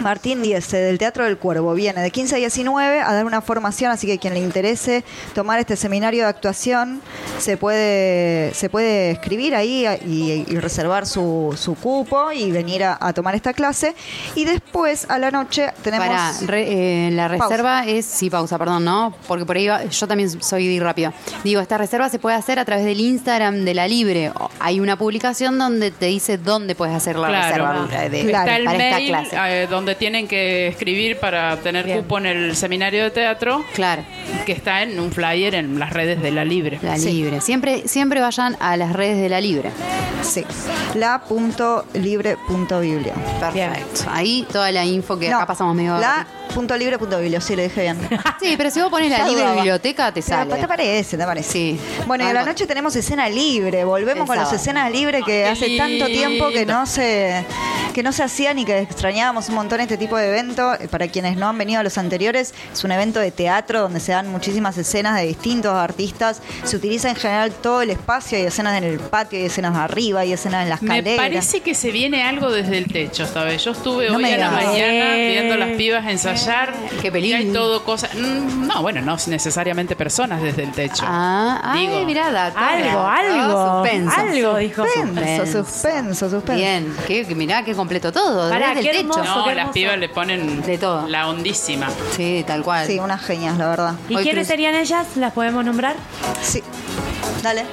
Martín 0.00 0.42
Diese, 0.42 0.76
del 0.76 0.98
Teatro 0.98 1.24
del 1.24 1.38
Cuervo, 1.38 1.74
viene 1.74 2.00
de 2.02 2.10
15 2.10 2.34
a 2.34 2.38
19 2.38 3.00
a 3.00 3.12
dar 3.12 3.24
una 3.24 3.40
formación, 3.40 3.90
así 3.90 4.06
que 4.06 4.18
quien 4.18 4.34
le 4.34 4.40
interese 4.40 5.04
tomar 5.34 5.58
este 5.58 5.76
seminario 5.76 6.22
de 6.24 6.28
actuación 6.28 7.00
se 7.38 7.56
puede, 7.56 8.52
se 8.54 8.68
puede 8.68 9.12
escribir 9.12 9.54
ahí 9.54 9.86
y, 10.06 10.44
y 10.48 10.58
reservar 10.60 11.06
su, 11.06 11.54
su 11.58 11.74
cupo 11.74 12.32
y 12.32 12.50
venir 12.52 12.84
a, 12.84 12.96
a 13.00 13.12
tomar 13.12 13.34
esta 13.34 13.52
clase. 13.52 13.94
Y 14.34 14.44
después, 14.44 15.06
a 15.08 15.18
la 15.18 15.30
noche, 15.30 15.72
tenemos... 15.82 16.06
Para, 16.06 16.32
re- 16.46 17.06
eh, 17.08 17.10
la 17.12 17.28
Pausa. 17.28 17.44
reserva 17.48 17.86
es, 17.86 18.04
sí, 18.06 18.30
pausa, 18.30 18.58
perdón, 18.58 18.84
¿no? 18.84 19.14
Porque 19.26 19.44
por 19.44 19.56
ahí 19.56 19.66
va- 19.66 19.84
yo 19.84 20.06
también 20.06 20.42
soy 20.42 20.76
de 20.76 20.82
rápido. 20.84 21.12
Digo, 21.44 21.60
esta 21.60 21.78
reserva 21.78 22.08
se 22.08 22.18
puede 22.18 22.36
hacer 22.36 22.58
a 22.58 22.64
través 22.64 22.84
del 22.84 23.00
Instagram 23.00 23.64
de 23.64 23.74
la 23.74 23.88
Libre. 23.88 24.32
Hay 24.60 24.80
una 24.80 24.96
publicación 24.96 25.58
donde 25.58 25.90
te 25.90 26.06
dice 26.06 26.38
dónde 26.38 26.74
puedes 26.74 26.94
hacer 26.94 27.16
la 27.16 27.28
Claro. 27.28 27.46
reserva 27.82 28.08
de- 28.08 28.26
Claro. 28.26 28.64
Para 28.64 28.88
esta 28.88 28.98
clase. 29.30 29.62
eh, 29.62 29.66
donde 29.76 29.94
tienen 29.94 30.26
que 30.26 30.66
escribir 30.68 31.18
para 31.18 31.56
tener 31.58 31.84
Bien. 31.86 31.98
cupo 31.98 32.18
en 32.18 32.26
el 32.26 32.56
seminario 32.56 33.04
de 33.04 33.10
teatro, 33.10 33.64
Claro, 33.74 34.02
que 34.44 34.52
está 34.52 34.82
en 34.82 34.98
un 34.98 35.12
flyer 35.12 35.54
en 35.54 35.78
las 35.78 35.92
redes 35.92 36.20
de 36.22 36.30
la 36.32 36.44
Libre. 36.44 36.78
la 36.82 36.96
Sí. 36.98 37.12
Libre. 37.12 37.40
Siempre, 37.40 37.86
siempre 37.86 38.20
vayan 38.20 38.56
a 38.60 38.76
las 38.76 38.92
redes 38.92 39.18
de 39.18 39.28
la 39.28 39.40
Libre. 39.40 39.70
Sí, 40.22 40.44
la.libre.biblio. 40.94 43.12
Perfecto. 43.40 44.10
Ahí 44.10 44.46
toda 44.50 44.72
la 44.72 44.84
info 44.84 45.18
que 45.18 45.28
No, 45.30 45.36
acá 45.36 45.46
pasamos 45.46 45.74
medio. 45.74 45.96
La.libre.biblio, 46.64 47.40
sí, 47.40 47.54
lo 47.54 47.62
dije 47.62 47.82
bien. 47.82 47.98
Sí, 48.40 48.54
pero 48.56 48.70
si 48.70 48.80
vos 48.80 48.90
pones 48.90 49.10
la 49.10 49.26
Libre. 49.26 49.52
Biblioteca, 49.54 50.12
te 50.12 50.22
Pero 50.22 50.26
sale. 50.36 50.54
¿Te 50.56 50.68
parece? 50.68 51.16
¿Te 51.18 51.24
parece? 51.24 51.50
Sí. 51.50 51.80
Bueno, 52.06 52.24
y 52.24 52.28
a 52.28 52.32
la 52.32 52.44
noche 52.44 52.66
tenemos 52.66 52.94
escena 52.96 53.28
libre. 53.28 53.84
Volvemos 53.84 54.22
El 54.22 54.26
con 54.26 54.36
las 54.36 54.46
sábado. 54.48 54.62
escenas 54.62 54.92
libres 54.92 55.22
que 55.24 55.32
Qué 55.32 55.46
hace 55.46 55.76
tanto 55.76 56.06
tiempo 56.06 56.48
que 56.50 56.64
no 56.64 56.86
se 56.86 57.44
que 57.92 58.02
no 58.02 58.12
se 58.12 58.22
hacían 58.22 58.58
y 58.58 58.64
que 58.66 58.78
extrañábamos 58.80 59.48
un 59.48 59.54
montón 59.54 59.80
este 59.80 59.96
tipo 59.96 60.16
de 60.18 60.28
evento. 60.28 60.74
Eh, 60.74 60.86
Para 60.88 61.08
quienes 61.08 61.36
no 61.36 61.48
han 61.48 61.56
venido 61.58 61.80
a 61.80 61.82
los 61.82 61.96
anteriores, 61.98 62.52
es 62.72 62.84
un 62.84 62.92
evento 62.92 63.20
de 63.20 63.30
teatro 63.30 63.80
donde 63.80 64.00
se 64.00 64.12
dan 64.12 64.28
muchísimas 64.30 64.76
escenas 64.78 65.18
de 65.18 65.26
distintos 65.26 65.72
artistas. 65.72 66.42
Se 66.64 66.76
utiliza 66.76 67.08
en 67.08 67.16
general 67.16 67.52
todo 67.52 67.82
el 67.82 67.90
espacio, 67.90 68.36
hay 68.38 68.44
escenas 68.44 68.76
en 68.78 68.84
el 68.84 68.98
patio, 69.00 69.38
hay 69.38 69.46
escenas 69.46 69.74
arriba, 69.76 70.20
hay 70.20 70.32
escenas 70.34 70.62
en 70.64 70.68
las 70.68 70.82
Me 70.82 71.02
parece 71.16 71.60
que 71.60 71.74
se 71.74 71.90
viene 71.90 72.22
algo 72.22 72.50
desde 72.50 72.78
el 72.78 72.86
techo 72.92 73.24
esta 73.24 73.44
vez. 73.44 73.64
Yo 73.64 73.70
estuve 73.72 74.10
No 74.10 74.16
hoy 74.16 74.22
me 74.24 74.34
a 74.34 74.38
la 74.38 74.50
digas. 74.50 74.64
mañana 74.66 75.14
viendo 75.14 75.56
las 75.56 75.70
pibas 75.76 76.06
ensayar. 76.46 76.74
Qué 77.00 77.08
Y 77.08 77.10
peligro. 77.10 77.38
hay 77.38 77.52
todo 77.52 77.84
cosas. 77.84 78.14
Mm, 78.14 78.66
No, 78.66 78.82
bueno, 78.82 79.00
no 79.00 79.16
necesariamente 79.26 79.96
personas 79.96 80.42
desde 80.42 80.64
el 80.64 80.72
techo. 80.72 81.04
Ah, 81.06 81.60
ay, 81.62 81.86
Digo. 81.86 82.04
mirá, 82.04 82.30
dato, 82.30 82.58
Algo, 82.58 83.00
algo. 83.06 83.80
Suspenso. 83.82 84.16
Algo, 84.20 84.56
dijo. 84.56 84.84
Suspenso, 84.84 85.46
suspenso, 85.62 86.30
suspenso. 86.30 86.60
Bien, 86.60 86.96
que, 87.06 87.26
que 87.26 87.34
mirá 87.34 87.64
que 87.64 87.74
completo 87.74 88.12
todo. 88.12 88.48
Pará, 88.50 88.68
desde 88.70 88.82
qué 88.82 88.90
el 88.90 88.96
techo. 89.06 89.18
hermoso. 89.20 89.36
no, 89.38 89.44
qué 89.44 89.54
las 89.54 89.68
pibas 89.70 89.98
le 89.98 90.08
ponen 90.08 90.62
De 90.62 90.78
todo. 90.78 91.06
la 91.08 91.28
hondísima. 91.28 91.88
Sí, 92.16 92.44
tal 92.46 92.62
cual. 92.62 92.86
Sí, 92.86 92.98
unas 92.98 93.20
genias, 93.22 93.56
la 93.56 93.68
verdad. 93.68 93.94
¿Y 94.08 94.16
Hoy 94.16 94.22
quiénes 94.22 94.46
cruz- 94.46 94.48
serían 94.48 94.74
ellas? 94.74 95.06
¿Las 95.16 95.32
podemos 95.32 95.64
nombrar? 95.64 95.96
Sí. 96.42 96.62
Dale. 97.42 97.64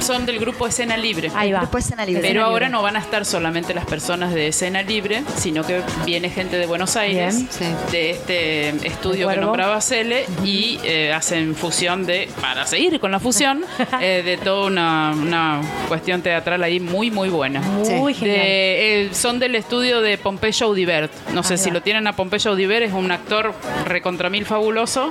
Son 0.00 0.24
del 0.26 0.38
grupo 0.38 0.66
Escena 0.66 0.96
Libre. 0.96 1.30
Ahí 1.34 1.52
va. 1.52 1.60
Después 1.60 1.84
escena 1.84 2.04
libre. 2.04 2.20
Pero 2.22 2.32
Escena 2.40 2.46
ahora 2.46 2.66
libre. 2.66 2.76
no 2.78 2.82
van 2.82 2.96
a 2.96 3.00
estar 3.00 3.24
solamente 3.24 3.74
las 3.74 3.84
personas 3.86 4.32
de 4.34 4.48
Escena 4.48 4.82
Libre, 4.82 5.22
sino 5.36 5.64
que 5.64 5.82
viene 6.04 6.30
gente 6.30 6.56
de 6.58 6.66
Buenos 6.66 6.96
Aires, 6.96 7.36
Bien. 7.36 7.48
Sí. 7.50 7.64
de 7.92 8.10
este 8.10 8.86
estudio 8.86 9.28
que 9.28 9.36
nombraba 9.36 9.80
Cele, 9.80 10.26
y 10.44 10.78
eh, 10.84 11.12
hacen 11.12 11.54
fusión 11.54 12.06
de, 12.06 12.28
para 12.40 12.66
seguir 12.66 13.00
con 13.00 13.10
la 13.10 13.18
fusión, 13.20 13.64
eh, 14.00 14.22
de 14.24 14.36
toda 14.36 14.66
una, 14.66 15.12
una 15.12 15.60
cuestión 15.88 16.22
teatral 16.22 16.62
ahí 16.62 16.78
muy, 16.80 17.10
muy 17.10 17.28
buena. 17.28 17.60
Muy 17.60 18.14
Sí. 18.14 18.20
genial. 18.20 18.36
De, 18.38 19.02
eh, 19.06 19.14
son 19.14 19.38
del 19.38 19.54
estudio 19.56 20.00
de 20.00 20.18
Pompeyo 20.18 20.66
Audibert. 20.66 21.12
No 21.32 21.42
sé 21.42 21.54
Ahí 21.54 21.58
si 21.58 21.68
va. 21.70 21.74
lo 21.74 21.82
tienen 21.82 22.06
a 22.06 22.14
Pompeyo 22.14 22.50
Audibert, 22.52 22.84
es 22.86 22.92
un 22.92 23.10
actor 23.10 23.54
recontra 23.86 24.30
mil 24.30 24.44
fabuloso. 24.46 25.10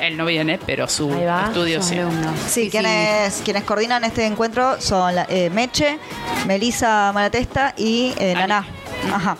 Él 0.00 0.16
no 0.16 0.24
viene, 0.24 0.58
pero 0.64 0.88
su 0.88 1.12
Ahí 1.12 1.24
va. 1.24 1.44
estudio 1.48 1.82
sí. 1.82 1.98
alumno. 1.98 2.32
Sí, 2.48 2.70
quienes, 2.70 3.42
quienes 3.44 3.64
coordinan 3.64 4.02
este 4.10 4.26
encuentro 4.26 4.80
son 4.80 5.14
la- 5.14 5.26
eh, 5.28 5.50
Meche, 5.50 5.98
Melisa 6.46 7.12
Malatesta 7.14 7.74
y 7.76 8.12
eh. 8.18 8.34
Naná. 8.34 8.66
Ajá, 9.12 9.36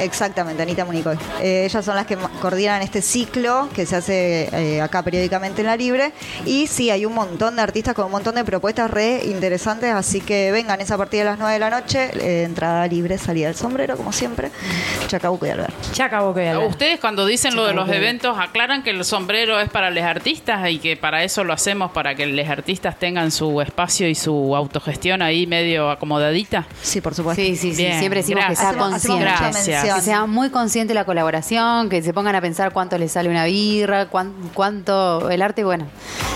exactamente, 0.00 0.62
Anita 0.62 0.84
Municoy. 0.84 1.16
Eh, 1.42 1.64
ellas 1.64 1.84
son 1.84 1.96
las 1.96 2.06
que 2.06 2.16
coordinan 2.40 2.82
este 2.82 3.02
ciclo 3.02 3.68
que 3.74 3.86
se 3.86 3.96
hace 3.96 4.48
eh, 4.52 4.80
acá 4.80 5.02
periódicamente 5.02 5.60
en 5.62 5.66
La 5.66 5.76
Libre. 5.76 6.12
Y 6.46 6.66
sí, 6.66 6.90
hay 6.90 7.04
un 7.04 7.14
montón 7.14 7.56
de 7.56 7.62
artistas 7.62 7.94
con 7.94 8.06
un 8.06 8.12
montón 8.12 8.34
de 8.34 8.44
propuestas 8.44 8.90
re 8.90 9.22
interesantes, 9.24 9.92
así 9.92 10.20
que 10.20 10.52
vengan, 10.52 10.80
es 10.80 10.90
a 10.90 10.96
partir 10.96 11.20
de 11.20 11.24
las 11.24 11.38
9 11.38 11.52
de 11.54 11.58
la 11.58 11.70
noche, 11.70 12.10
eh, 12.14 12.44
entrada 12.44 12.86
libre, 12.86 13.18
salida 13.18 13.46
del 13.48 13.56
sombrero, 13.56 13.96
como 13.96 14.12
siempre, 14.12 14.50
Chacabuco 15.06 15.46
y 15.46 15.50
Alberto. 15.50 15.74
Ya 15.94 16.06
acabó 16.06 16.34
que 16.34 16.56
Ustedes 16.56 17.00
cuando 17.00 17.26
dicen 17.26 17.56
lo 17.56 17.66
de 17.66 17.74
los 17.74 17.88
eventos 17.88 18.36
aclaran 18.38 18.82
que 18.82 18.90
el 18.90 19.04
sombrero 19.04 19.60
es 19.60 19.68
para 19.68 19.90
los 19.90 20.04
artistas 20.04 20.68
y 20.70 20.78
que 20.78 20.96
para 20.96 21.24
eso 21.24 21.44
lo 21.44 21.52
hacemos 21.52 21.90
para 21.92 22.14
que 22.14 22.26
los 22.26 22.48
artistas 22.48 22.98
tengan 22.98 23.30
su 23.30 23.60
espacio 23.60 24.08
y 24.08 24.14
su 24.14 24.54
autogestión 24.56 25.22
ahí 25.22 25.46
medio 25.46 25.90
acomodadita. 25.90 26.66
Sí, 26.82 27.00
por 27.00 27.14
supuesto. 27.14 27.42
Sí, 27.42 27.56
sí, 27.56 27.74
sí. 27.74 27.84
Bien, 27.84 27.98
Siempre 27.98 28.20
decimos 28.20 28.44
que 28.46 28.56
sea 28.56 28.72
gracias. 28.72 28.99
Consciente. 29.08 29.70
Gracias. 29.70 29.94
que 29.96 30.00
sea 30.02 30.26
muy 30.26 30.50
consciente 30.50 30.94
la 30.94 31.04
colaboración, 31.04 31.88
que 31.88 32.02
se 32.02 32.12
pongan 32.12 32.34
a 32.36 32.40
pensar 32.40 32.72
cuánto 32.72 32.96
les 32.98 33.12
sale 33.12 33.28
una 33.28 33.44
birra, 33.44 34.06
cuán- 34.06 34.32
cuánto 34.54 35.28
el 35.30 35.42
arte, 35.42 35.64
bueno, 35.64 35.86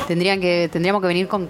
tendrían 0.08 0.40
que 0.40 0.68
tendríamos 0.72 1.00
que 1.00 1.08
venir 1.08 1.28
con, 1.28 1.48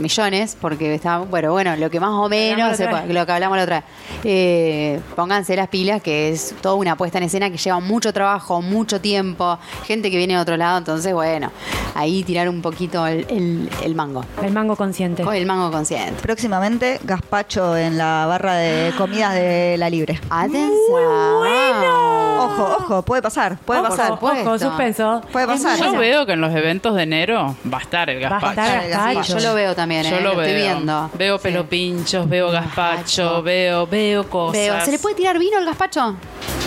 millones 0.00 0.56
porque 0.60 0.94
está 0.94 1.18
bueno, 1.18 1.52
bueno, 1.52 1.76
lo 1.76 1.90
que 1.90 2.00
más 2.00 2.10
o 2.10 2.28
menos 2.28 2.76
se 2.76 2.84
lo 3.12 3.26
que 3.26 3.32
hablamos 3.32 3.56
la 3.56 3.62
otra 3.64 3.76
vez. 3.80 3.84
Eh, 4.24 5.00
pónganse 5.16 5.56
las 5.56 5.68
pilas 5.68 6.02
que 6.02 6.30
es 6.30 6.54
toda 6.60 6.74
una 6.76 6.96
puesta 6.96 7.18
en 7.18 7.24
escena 7.24 7.50
que 7.50 7.56
lleva 7.58 7.80
mucho 7.80 8.12
trabajo, 8.12 8.62
mucho 8.62 9.00
tiempo, 9.00 9.58
gente 9.86 10.10
que 10.10 10.16
viene 10.16 10.34
de 10.34 10.40
otro 10.40 10.56
lado, 10.56 10.78
entonces 10.78 11.12
bueno, 11.12 11.50
ahí 11.94 12.22
tirar 12.24 12.48
un 12.48 12.62
poquito 12.62 13.06
el, 13.06 13.26
el- 13.28 13.70
el 13.84 13.94
mango, 13.94 14.24
El 14.42 14.52
mango 14.52 14.76
consciente. 14.76 15.22
el 15.34 15.46
mango 15.46 15.70
consciente. 15.70 16.20
Próximamente, 16.22 17.00
gazpacho 17.04 17.76
en 17.76 17.98
la 17.98 18.26
barra 18.26 18.54
de 18.54 18.92
comidas 18.96 19.34
de 19.34 19.76
la 19.78 19.90
libre. 19.90 20.20
Atención. 20.44 21.82
Ojo, 22.38 22.76
ojo, 22.78 23.02
puede 23.02 23.22
pasar, 23.22 23.56
puede 23.58 23.80
Ojo, 23.80 23.88
pasar. 23.90 24.08
supuesto. 24.08 24.48
Ojo, 24.50 24.58
suspenso. 24.58 25.22
Puede 25.32 25.46
pasar. 25.46 25.78
Yo 25.78 25.92
veo 25.96 26.26
que 26.26 26.32
en 26.32 26.40
los 26.40 26.52
eventos 26.54 26.94
de 26.96 27.02
enero 27.04 27.54
va 27.72 27.78
a 27.78 27.80
estar 27.82 28.10
el 28.10 28.22
Va 28.22 28.26
a 28.26 28.30
gazpacho. 28.30 28.60
estar 28.60 28.84
el 28.84 28.90
gazpacho. 28.90 29.38
Yo 29.38 29.48
lo 29.48 29.54
veo 29.54 29.74
también, 29.74 30.02
Yo 30.04 30.16
eh, 30.16 30.20
lo 30.20 30.30
lo 30.30 30.36
veo. 30.36 30.46
estoy 30.46 30.62
viendo. 30.62 31.10
Veo 31.14 31.38
Sí. 31.38 31.42
pelo 31.44 31.66
pinchos, 31.66 32.28
veo 32.28 32.50
gazpacho, 32.50 33.42
veo, 33.42 33.86
veo 33.86 34.28
cosas. 34.28 34.52
Veo. 34.60 34.84
¿Se 34.84 34.90
le 34.90 34.98
puede 34.98 35.14
tirar 35.14 35.38
vino 35.38 35.58
al 35.58 35.64
gazpacho? 35.64 36.16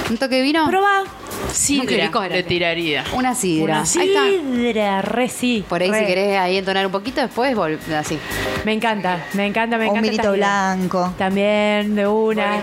¿Un 0.10 0.18
toque 0.18 0.36
de 0.36 0.42
vino? 0.42 0.66
Probá. 0.68 1.04
sidra 1.52 2.10
le 2.30 2.44
tiraría. 2.44 3.04
Una 3.14 3.36
sidra. 3.36 3.64
Una 3.66 3.82
Ahí 3.82 4.10
está. 4.10 4.24
sidra, 4.26 5.02
re 5.02 5.30
sí. 5.30 5.66
Por 5.68 5.82
ahí 5.82 5.92
re. 5.92 6.00
si 6.00 6.06
querés 6.06 6.38
ahí 6.40 6.58
entonar 6.58 6.86
un 6.86 6.92
poquito, 6.92 7.22
después 7.22 7.56
vol- 7.56 7.78
así. 7.94 8.18
Me 8.66 8.74
encanta, 8.74 9.20
me 9.34 9.46
encanta, 9.46 9.78
me 9.78 9.86
O 9.88 9.92
un 9.92 9.98
encanta. 9.98 10.10
vinito 10.12 10.32
blanco. 10.34 11.14
También, 11.18 11.96
de 11.96 12.08
una. 12.08 12.62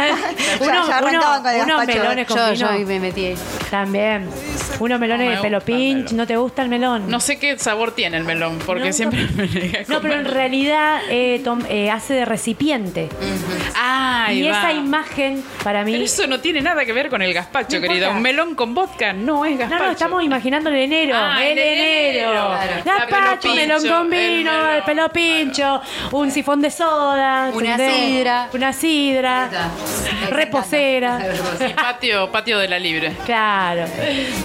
Ya- 0.00 0.86
ya 0.86 0.98
arrancaban 0.98 1.42
con 1.42 1.52
el 1.54 1.62
unos 1.62 1.76
gazpacho. 1.78 1.98
melones 1.98 2.26
con 2.26 2.36
Yo, 2.36 2.52
vino. 2.52 2.78
yo 2.78 2.86
me 2.86 3.00
metí 3.00 3.26
ahí. 3.26 3.34
También. 3.70 4.28
Unos 4.80 4.98
melones 5.00 5.26
No 5.26 5.30
me 5.30 5.36
de 5.36 5.42
pelo 5.42 5.58
gusta 5.58 5.72
el 5.72 5.78
pinch. 5.78 5.96
melón. 6.04 6.16
¿No 6.16 6.26
te 6.26 6.36
gusta 6.36 6.62
el 6.62 6.68
melón? 6.68 7.10
No 7.10 7.20
sé 7.20 7.38
qué 7.38 7.58
sabor 7.58 7.92
tiene 7.92 8.16
el 8.16 8.24
melón, 8.24 8.58
porque 8.64 8.86
No, 8.86 8.92
siempre 8.92 9.22
no. 9.22 9.28
me 9.36 9.46
negué 9.48 9.78
a 9.78 9.92
No, 9.92 10.00
pero 10.00 10.14
en 10.14 10.20
comer. 10.22 10.34
realidad 10.34 11.00
eh, 11.08 11.40
tom- 11.44 11.64
eh, 11.68 11.90
hace 11.90 12.14
de 12.14 12.24
recipiente. 12.24 13.08
Ah, 13.76 13.99
ahí 14.30 14.38
y 14.44 14.48
va. 14.50 14.58
esa 14.58 14.72
imagen, 14.72 15.44
para 15.62 15.84
mí. 15.84 15.92
Pero 15.92 16.04
eso 16.04 16.26
no 16.26 16.40
tiene 16.40 16.60
nada 16.60 16.84
que 16.84 16.92
ver 16.92 17.08
con 17.10 17.22
el 17.22 17.32
gazpacho, 17.34 17.76
No 17.76 17.82
querida. 17.82 18.10
Un 18.10 18.22
melón 18.22 18.54
con 18.54 18.74
vodka 18.74 19.12
no 19.12 19.44
es 19.44 19.52
No, 19.52 19.58
gazpacho. 19.58 19.84
no, 19.84 19.90
estamos 19.90 20.24
imaginando 20.24 20.70
el 20.70 20.76
enero. 20.76 21.14
Ah, 21.16 21.44
el 21.44 21.58
el 21.58 21.58
enero. 21.58 22.20
enero. 22.20 22.82
Claro. 22.82 22.82
Gazpacho, 22.84 23.48
La 23.48 23.54
melón 23.54 23.88
con 23.88 24.10
vino, 24.10 24.70
el 24.72 24.82
pelo 24.84 25.08
pincho, 25.10 25.80
un 26.12 26.30
sifón 26.30 26.60
de 26.62 26.70
soda. 26.70 27.50
Una 27.52 27.76
sidra. 27.78 28.48
Una 28.52 28.72
sidra. 28.72 29.50
Reposera. 30.30 31.18
Sí, 31.58 31.66
patio, 31.74 32.30
patio 32.30 32.58
de 32.58 32.68
la 32.68 32.78
libre. 32.78 33.12
Claro. 33.26 33.84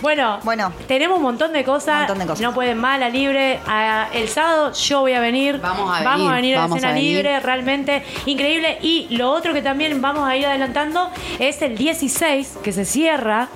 Bueno, 0.01 0.39
Bueno. 0.43 0.73
tenemos 0.87 1.17
un 1.17 1.23
montón 1.23 1.53
de 1.53 1.63
cosas. 1.63 1.99
Montón 1.99 2.19
de 2.19 2.25
cosas. 2.25 2.41
No 2.41 2.53
pueden 2.53 2.77
mal 2.77 3.01
a 3.03 3.09
libre. 3.09 3.59
A- 3.67 4.07
el 4.13 4.27
sábado 4.27 4.73
yo 4.73 5.01
voy 5.01 5.13
a 5.13 5.19
venir. 5.19 5.59
Vamos 5.61 5.89
a 5.99 6.03
Vamos 6.03 6.17
venir, 6.19 6.31
a 6.31 6.35
venir 6.35 6.53
a 6.55 6.57
la 6.57 6.61
vamos 6.63 6.79
cena 6.79 6.89
a 6.89 6.93
venir. 6.93 7.15
libre. 7.17 7.39
Realmente 7.39 8.03
increíble. 8.25 8.77
Y 8.81 9.07
lo 9.15 9.29
otro 9.31 9.53
que 9.53 9.61
también 9.61 9.74
vamos 9.99 10.27
a 10.27 10.35
ir 10.35 10.45
adelantando 10.45 11.09
es 11.39 11.61
el 11.61 11.77
16, 11.77 12.57
que 12.63 12.71
se 12.71 12.85
cierra. 12.85 13.47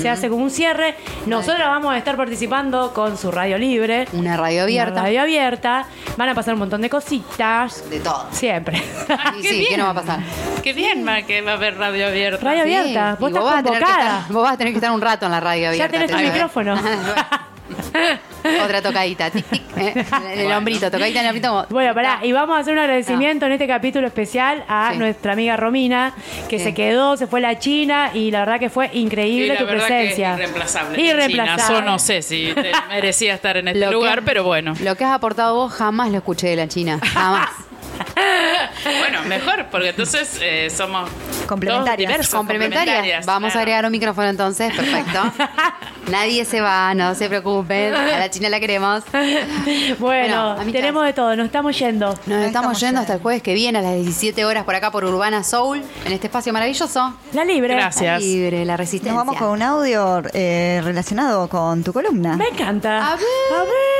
Se 0.00 0.08
hace 0.08 0.28
como 0.28 0.42
un 0.44 0.50
cierre. 0.50 0.94
Nosotros 1.26 1.66
vamos 1.66 1.92
a 1.94 1.98
estar 1.98 2.16
participando 2.16 2.92
con 2.94 3.16
su 3.18 3.30
radio 3.30 3.58
libre. 3.58 4.06
Una 4.12 4.36
radio 4.36 4.62
abierta. 4.62 4.92
Una 4.92 5.02
radio 5.02 5.22
abierta. 5.22 5.86
Van 6.16 6.28
a 6.28 6.34
pasar 6.34 6.54
un 6.54 6.60
montón 6.60 6.80
de 6.80 6.88
cositas. 6.90 7.88
De 7.90 8.00
todo. 8.00 8.26
Siempre. 8.30 8.82
Y 9.38 9.42
qué 9.42 9.48
sí, 9.48 9.54
¿qué 9.60 9.66
bien. 9.68 9.80
no 9.80 9.84
va 9.86 9.90
a 9.90 9.94
pasar? 9.94 10.20
Qué 10.62 10.72
bien, 10.72 11.04
ma, 11.04 11.22
que 11.22 11.40
va 11.42 11.52
a 11.52 11.54
haber 11.54 11.76
radio 11.76 12.06
abierta. 12.06 12.44
Radio 12.44 12.64
Sí, 12.64 12.74
abierta. 12.74 13.16
Vos 13.20 13.30
y 13.30 13.32
estás 13.34 13.44
vas 13.44 13.54
a 13.58 13.62
tener 13.62 13.78
que 13.78 13.84
convocada. 13.84 14.18
estar- 14.20 14.32
vos 14.32 14.42
vas 14.42 14.52
a 14.52 14.56
tener 14.56 14.72
que 14.72 14.76
estar 14.78 14.90
un 14.92 15.00
rato 15.00 15.26
en 15.26 15.32
la 15.32 15.40
radio 15.40 15.62
Ya 15.74 15.84
abierta. 15.84 16.06
tenés 16.06 16.10
tu 16.10 16.32
micrófono. 16.32 16.74
Otra 18.64 18.82
tocadita. 18.82 19.30
Tic, 19.30 19.44
tic, 19.46 19.62
eh, 19.76 20.04
en 20.34 20.40
el 20.40 20.52
hombrito, 20.56 20.90
tocadita 20.90 21.20
en 21.20 21.26
el 21.26 21.30
hombrito. 21.30 21.48
como- 21.48 21.66
Bueno, 21.70 21.94
pará, 21.94 22.20
y 22.22 22.32
vamos 22.32 22.56
a 22.56 22.60
hacer 22.60 22.72
un 22.72 22.78
agradecimiento 22.80 23.46
en 23.46 23.52
este 23.52 23.66
capítulo 23.66 24.06
especial 24.06 24.64
a 24.68 24.90
Sí. 24.92 24.98
nuestra 24.98 25.32
amiga 25.32 25.56
Romina, 25.56 26.12
que 26.48 26.58
Sí. 26.58 26.64
se 26.64 26.74
quedó, 26.74 27.16
se 27.16 27.26
fue 27.26 27.40
a 27.40 27.42
la 27.42 27.58
China 27.58 28.10
y 28.14 28.30
la 28.30 28.40
verdad 28.40 28.58
que 28.60 28.70
fue 28.70 28.90
increíble 28.94 29.54
la 29.54 29.60
tu 29.60 29.66
presencia. 29.66 30.30
que 30.36 30.42
irreemplazable. 30.42 31.00
Irreemplazable. 31.02 31.62
China. 31.66 31.78
Yo 31.80 31.82
no 31.84 31.98
sé 31.98 32.22
si 32.22 32.52
te 32.54 32.72
merecía 32.88 33.34
estar 33.34 33.56
en 33.56 33.68
este 33.68 33.80
Lo 33.80 33.88
que- 33.88 33.92
lugar, 33.94 34.22
pero 34.24 34.44
bueno. 34.44 34.74
Lo 34.80 34.94
que 34.96 35.04
has 35.04 35.12
aportado 35.12 35.54
vos 35.54 35.72
jamás 35.72 36.10
lo 36.10 36.18
escuché 36.18 36.48
de 36.48 36.56
la 36.56 36.68
China. 36.68 37.00
Jamás. 37.12 37.50
Bueno, 39.00 39.22
mejor, 39.24 39.66
porque 39.70 39.88
entonces 39.88 40.38
eh, 40.40 40.68
somos 40.70 41.10
Complementarias. 41.46 42.08
diversos, 42.08 42.34
Complementarias. 42.34 43.26
Vamos 43.26 43.54
a 43.54 43.58
agregar 43.58 43.84
un 43.84 43.90
micrófono 43.90 44.28
entonces. 44.28 44.74
Perfecto. 44.74 45.32
Nadie 46.10 46.44
se 46.44 46.60
va, 46.60 46.94
no 46.94 47.14
se 47.14 47.28
preocupen. 47.28 47.94
A 47.94 48.18
la 48.18 48.30
China 48.30 48.48
la 48.48 48.60
queremos. 48.60 49.02
Bueno, 49.98 50.56
tenemos 50.72 51.04
de 51.04 51.12
todo, 51.12 51.34
nos 51.36 51.46
estamos 51.46 51.78
yendo. 51.78 52.06
Nos 52.06 52.16
estamos 52.18 52.46
estamos 52.46 52.80
yendo 52.80 52.86
yendo. 52.86 53.00
hasta 53.00 53.14
el 53.14 53.20
jueves 53.20 53.42
que 53.42 53.54
viene 53.54 53.78
a 53.78 53.82
las 53.82 53.94
17 53.94 54.44
horas 54.44 54.64
por 54.64 54.74
acá 54.74 54.90
por 54.90 55.04
Urbana 55.04 55.42
Soul, 55.42 55.82
en 56.04 56.12
este 56.12 56.26
espacio 56.28 56.52
maravilloso. 56.52 57.14
La 57.32 57.44
libre. 57.44 57.74
Gracias. 57.74 58.20
Libre, 58.20 58.64
la 58.64 58.76
resistencia. 58.76 59.12
Nos 59.12 59.26
vamos 59.26 59.40
con 59.40 59.50
un 59.50 59.62
audio 59.62 60.22
eh, 60.32 60.80
relacionado 60.84 61.48
con 61.48 61.82
tu 61.82 61.92
columna. 61.92 62.36
Me 62.36 62.48
encanta. 62.48 63.12
A 63.12 63.16
ver. 63.16 63.26
A 63.54 63.62
ver. 63.64 63.95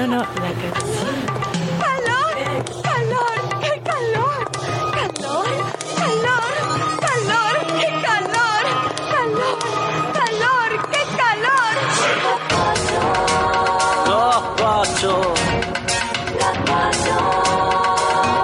No, 0.00 0.06
no, 0.06 0.16
la 0.16 0.24
¡Calor! 1.84 2.34
¡Calor! 2.82 3.38
¡Qué 3.60 3.72
calor! 3.84 4.40
¡Calor! 4.96 5.44
¡Calor! 5.98 6.54
¡Calor! 7.04 7.56
¡Qué 7.78 7.88
calor! 8.06 8.64
¡Calor! 9.12 9.58
¡Calor! 10.16 10.70
¡Qué 10.90 11.02
calor! 11.20 11.74
Gazpacho. 14.06 15.14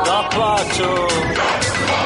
Gazpacho. 0.05 0.90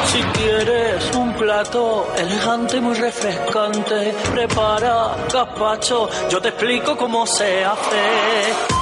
Si 0.07 0.21
quieres 0.23 1.01
un 1.17 1.35
plato 1.35 2.13
elegante 2.17 2.77
y 2.77 2.81
muy 2.81 2.95
refrescante, 2.95 4.15
prepara 4.31 5.17
gazpacho. 5.33 6.09
Yo 6.31 6.41
te 6.41 6.51
explico 6.51 6.97
cómo 6.97 7.27
se 7.27 7.65
hace. 7.65 8.80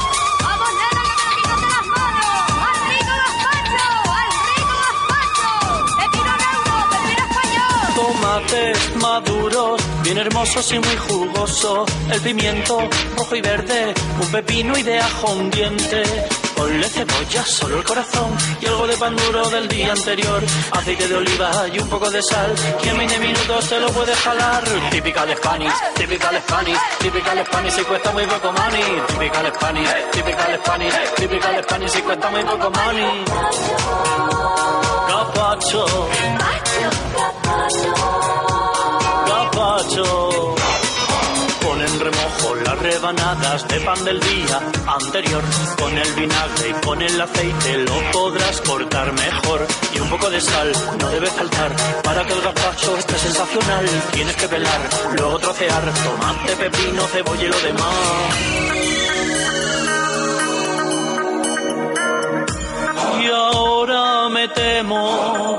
Tomates 8.49 8.97
maduros, 8.97 9.81
bien 10.03 10.19
hermosos 10.19 10.73
y 10.73 10.79
muy 10.79 10.97
jugosos. 10.97 11.89
El 12.11 12.21
pimiento 12.21 12.81
rojo 13.17 13.37
y 13.37 13.41
verde, 13.41 13.95
un 14.21 14.33
pepino 14.33 14.79
y 14.79 14.83
de 14.83 14.99
ajo 14.99 15.33
un 15.33 15.51
diente. 15.51 16.03
Ponle 16.57 16.89
cebolla, 16.89 17.45
solo 17.45 17.79
el 17.79 17.85
corazón 17.85 18.37
y 18.61 18.67
algo 18.67 18.87
de 18.87 18.97
pan 18.97 19.17
duro 19.17 19.49
del 19.51 19.69
día 19.69 19.93
anterior. 19.93 20.43
Aceite 20.73 21.09
de 21.09 21.15
oliva 21.17 21.69
y 21.73 21.79
un 21.79 21.89
poco 21.89 22.11
de 22.11 22.23
sal. 22.23 22.55
Y 22.83 22.89
en 22.89 22.99
20 22.99 23.19
minutos 23.19 23.69
te 23.69 23.81
lo 23.81 23.89
puedes 23.91 24.19
jalar. 24.19 24.65
Typical 24.91 25.37
Spanish, 25.37 25.75
typical 25.95 26.43
Spanish, 26.43 26.79
typical 27.01 27.47
Spanish 27.47 27.79
y 27.79 27.85
cuesta 27.85 28.13
muy 28.13 28.27
poco 28.27 28.53
money. 28.53 29.03
Typical 29.09 29.53
Spanish, 29.55 29.89
typical 30.13 30.59
Spanish, 30.65 30.95
typical 31.17 31.63
Spanish 31.63 31.97
y 31.97 32.03
cuesta 32.03 32.31
muy 32.31 32.45
poco 32.45 32.71
money. 32.71 33.25
Gazpacho. 35.09 35.87
Gazpacho. 37.15 38.18
Pon 39.89 41.81
en 41.81 42.01
remojo 42.01 42.55
las 42.57 42.79
rebanadas 42.79 43.67
de 43.69 43.81
pan 43.81 44.05
del 44.05 44.21
día 44.21 44.61
anterior. 44.87 45.43
Con 45.79 45.97
el 45.97 46.13
vinagre 46.13 46.69
y 46.69 46.87
con 46.87 47.01
el 47.01 47.21
aceite 47.21 47.79
lo 47.79 48.11
podrás 48.13 48.61
cortar 48.61 49.13
mejor. 49.13 49.67
Y 49.95 50.01
un 50.01 50.11
poco 50.11 50.29
de 50.29 50.41
sal 50.43 50.73
no 51.01 51.09
debe 51.09 51.29
faltar 51.29 51.75
para 52.05 52.23
que 52.27 52.33
el 52.35 52.41
gazpacho 52.43 52.99
esté 52.99 53.19
sensacional. 53.19 53.87
Tienes 54.13 54.37
que 54.37 54.49
pelar, 54.49 54.81
luego 55.17 55.39
trocear 55.39 55.83
tomate, 56.05 56.57
pepino, 56.57 57.03
cebolla 57.07 57.45
y 57.45 57.49
lo 57.49 57.61
demás. 57.61 58.37
Y 63.23 63.27
ahora 63.31 64.29
metemos 64.29 65.59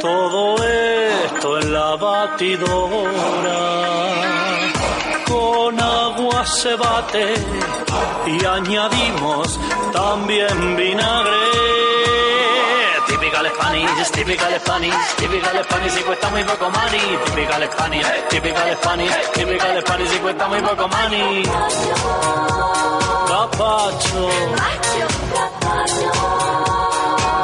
todo 0.00 0.56
esto 0.64 1.19
en 1.42 1.72
la 1.72 1.96
batidora. 1.96 3.60
Con 5.26 5.80
agua 5.80 6.44
se 6.44 6.74
bate 6.76 7.34
y 8.26 8.44
añadimos 8.44 9.58
también 9.92 10.76
vinagre. 10.76 11.30
Typical 13.06 13.46
Spanish, 13.54 14.10
typical 14.10 14.60
Spanish, 14.60 14.94
typical 15.16 15.64
Spanish 15.64 15.98
y 15.98 16.02
cuesta 16.02 16.30
muy 16.30 16.44
poco 16.44 16.70
money. 16.70 17.18
Typical 17.24 17.70
Spanish, 17.72 18.06
typical 18.28 18.76
Spanish, 18.76 19.32
typical 19.32 19.80
Spanish 19.80 20.14
y 20.14 20.18
cuesta 20.18 20.48
muy 20.48 20.60
poco 20.60 20.88
money. 20.88 21.42
Gazpacho. 23.28 24.28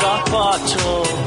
Gazpacho. 0.01 1.03
gazpacho. 1.07 1.26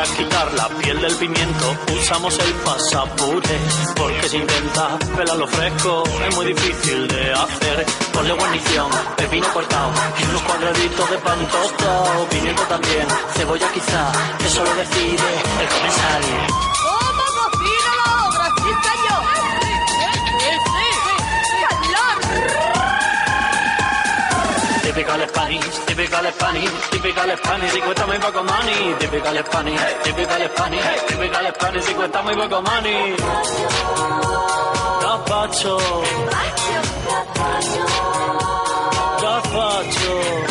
Para 0.00 0.16
quitar 0.16 0.52
la 0.54 0.66
piel 0.78 0.98
del 0.98 1.14
pimiento. 1.16 1.76
Usamos 1.92 2.38
el 2.38 2.54
pasapuré 2.64 3.58
Porque 3.94 4.28
si 4.30 4.38
intenta 4.38 4.98
pelarlo 5.14 5.46
fresco 5.46 6.04
es 6.26 6.36
muy 6.36 6.46
difícil 6.46 7.06
de 7.06 7.32
hacer. 7.34 7.84
Ponle 8.10 8.32
guarnición, 8.32 8.90
pepino 9.18 9.46
cortado 9.52 9.92
y 10.18 10.24
unos 10.30 10.42
cuadraditos 10.44 11.10
de 11.10 11.18
pan 11.18 11.46
tostado 11.48 12.26
Pimiento 12.30 12.62
también, 12.62 13.06
cebolla 13.34 13.70
quizá, 13.72 14.10
eso 14.42 14.64
lo 14.64 14.74
decide 14.74 15.28
el 15.60 15.68
comensal. 15.68 16.22
¿Cómo 16.82 17.22
cocina 17.36 17.92
la 18.02 18.28
obra? 18.28 19.09
Typical 25.00 25.28
Spanish, 25.28 25.78
typical 25.86 26.26
Spanish, 26.30 26.90
typical 26.90 27.36
Spanish, 27.38 27.74
y 27.74 27.80
cuesta 27.80 28.06
muy 28.06 28.18
poco 28.18 28.44
money. 28.44 28.94
Typical 28.98 29.44
Spanish, 29.46 29.80
typical 30.04 30.42
Spanish, 30.50 31.06
typical 31.06 31.54
Spanish, 31.54 31.88
y 31.88 31.94
cuesta 31.94 32.22
muy 32.22 32.36
poco 32.36 32.60
money. 32.60 33.16
Gazpacho. 35.00 35.78
Gazpacho. 37.16 37.86
Gazpacho. 39.22 40.49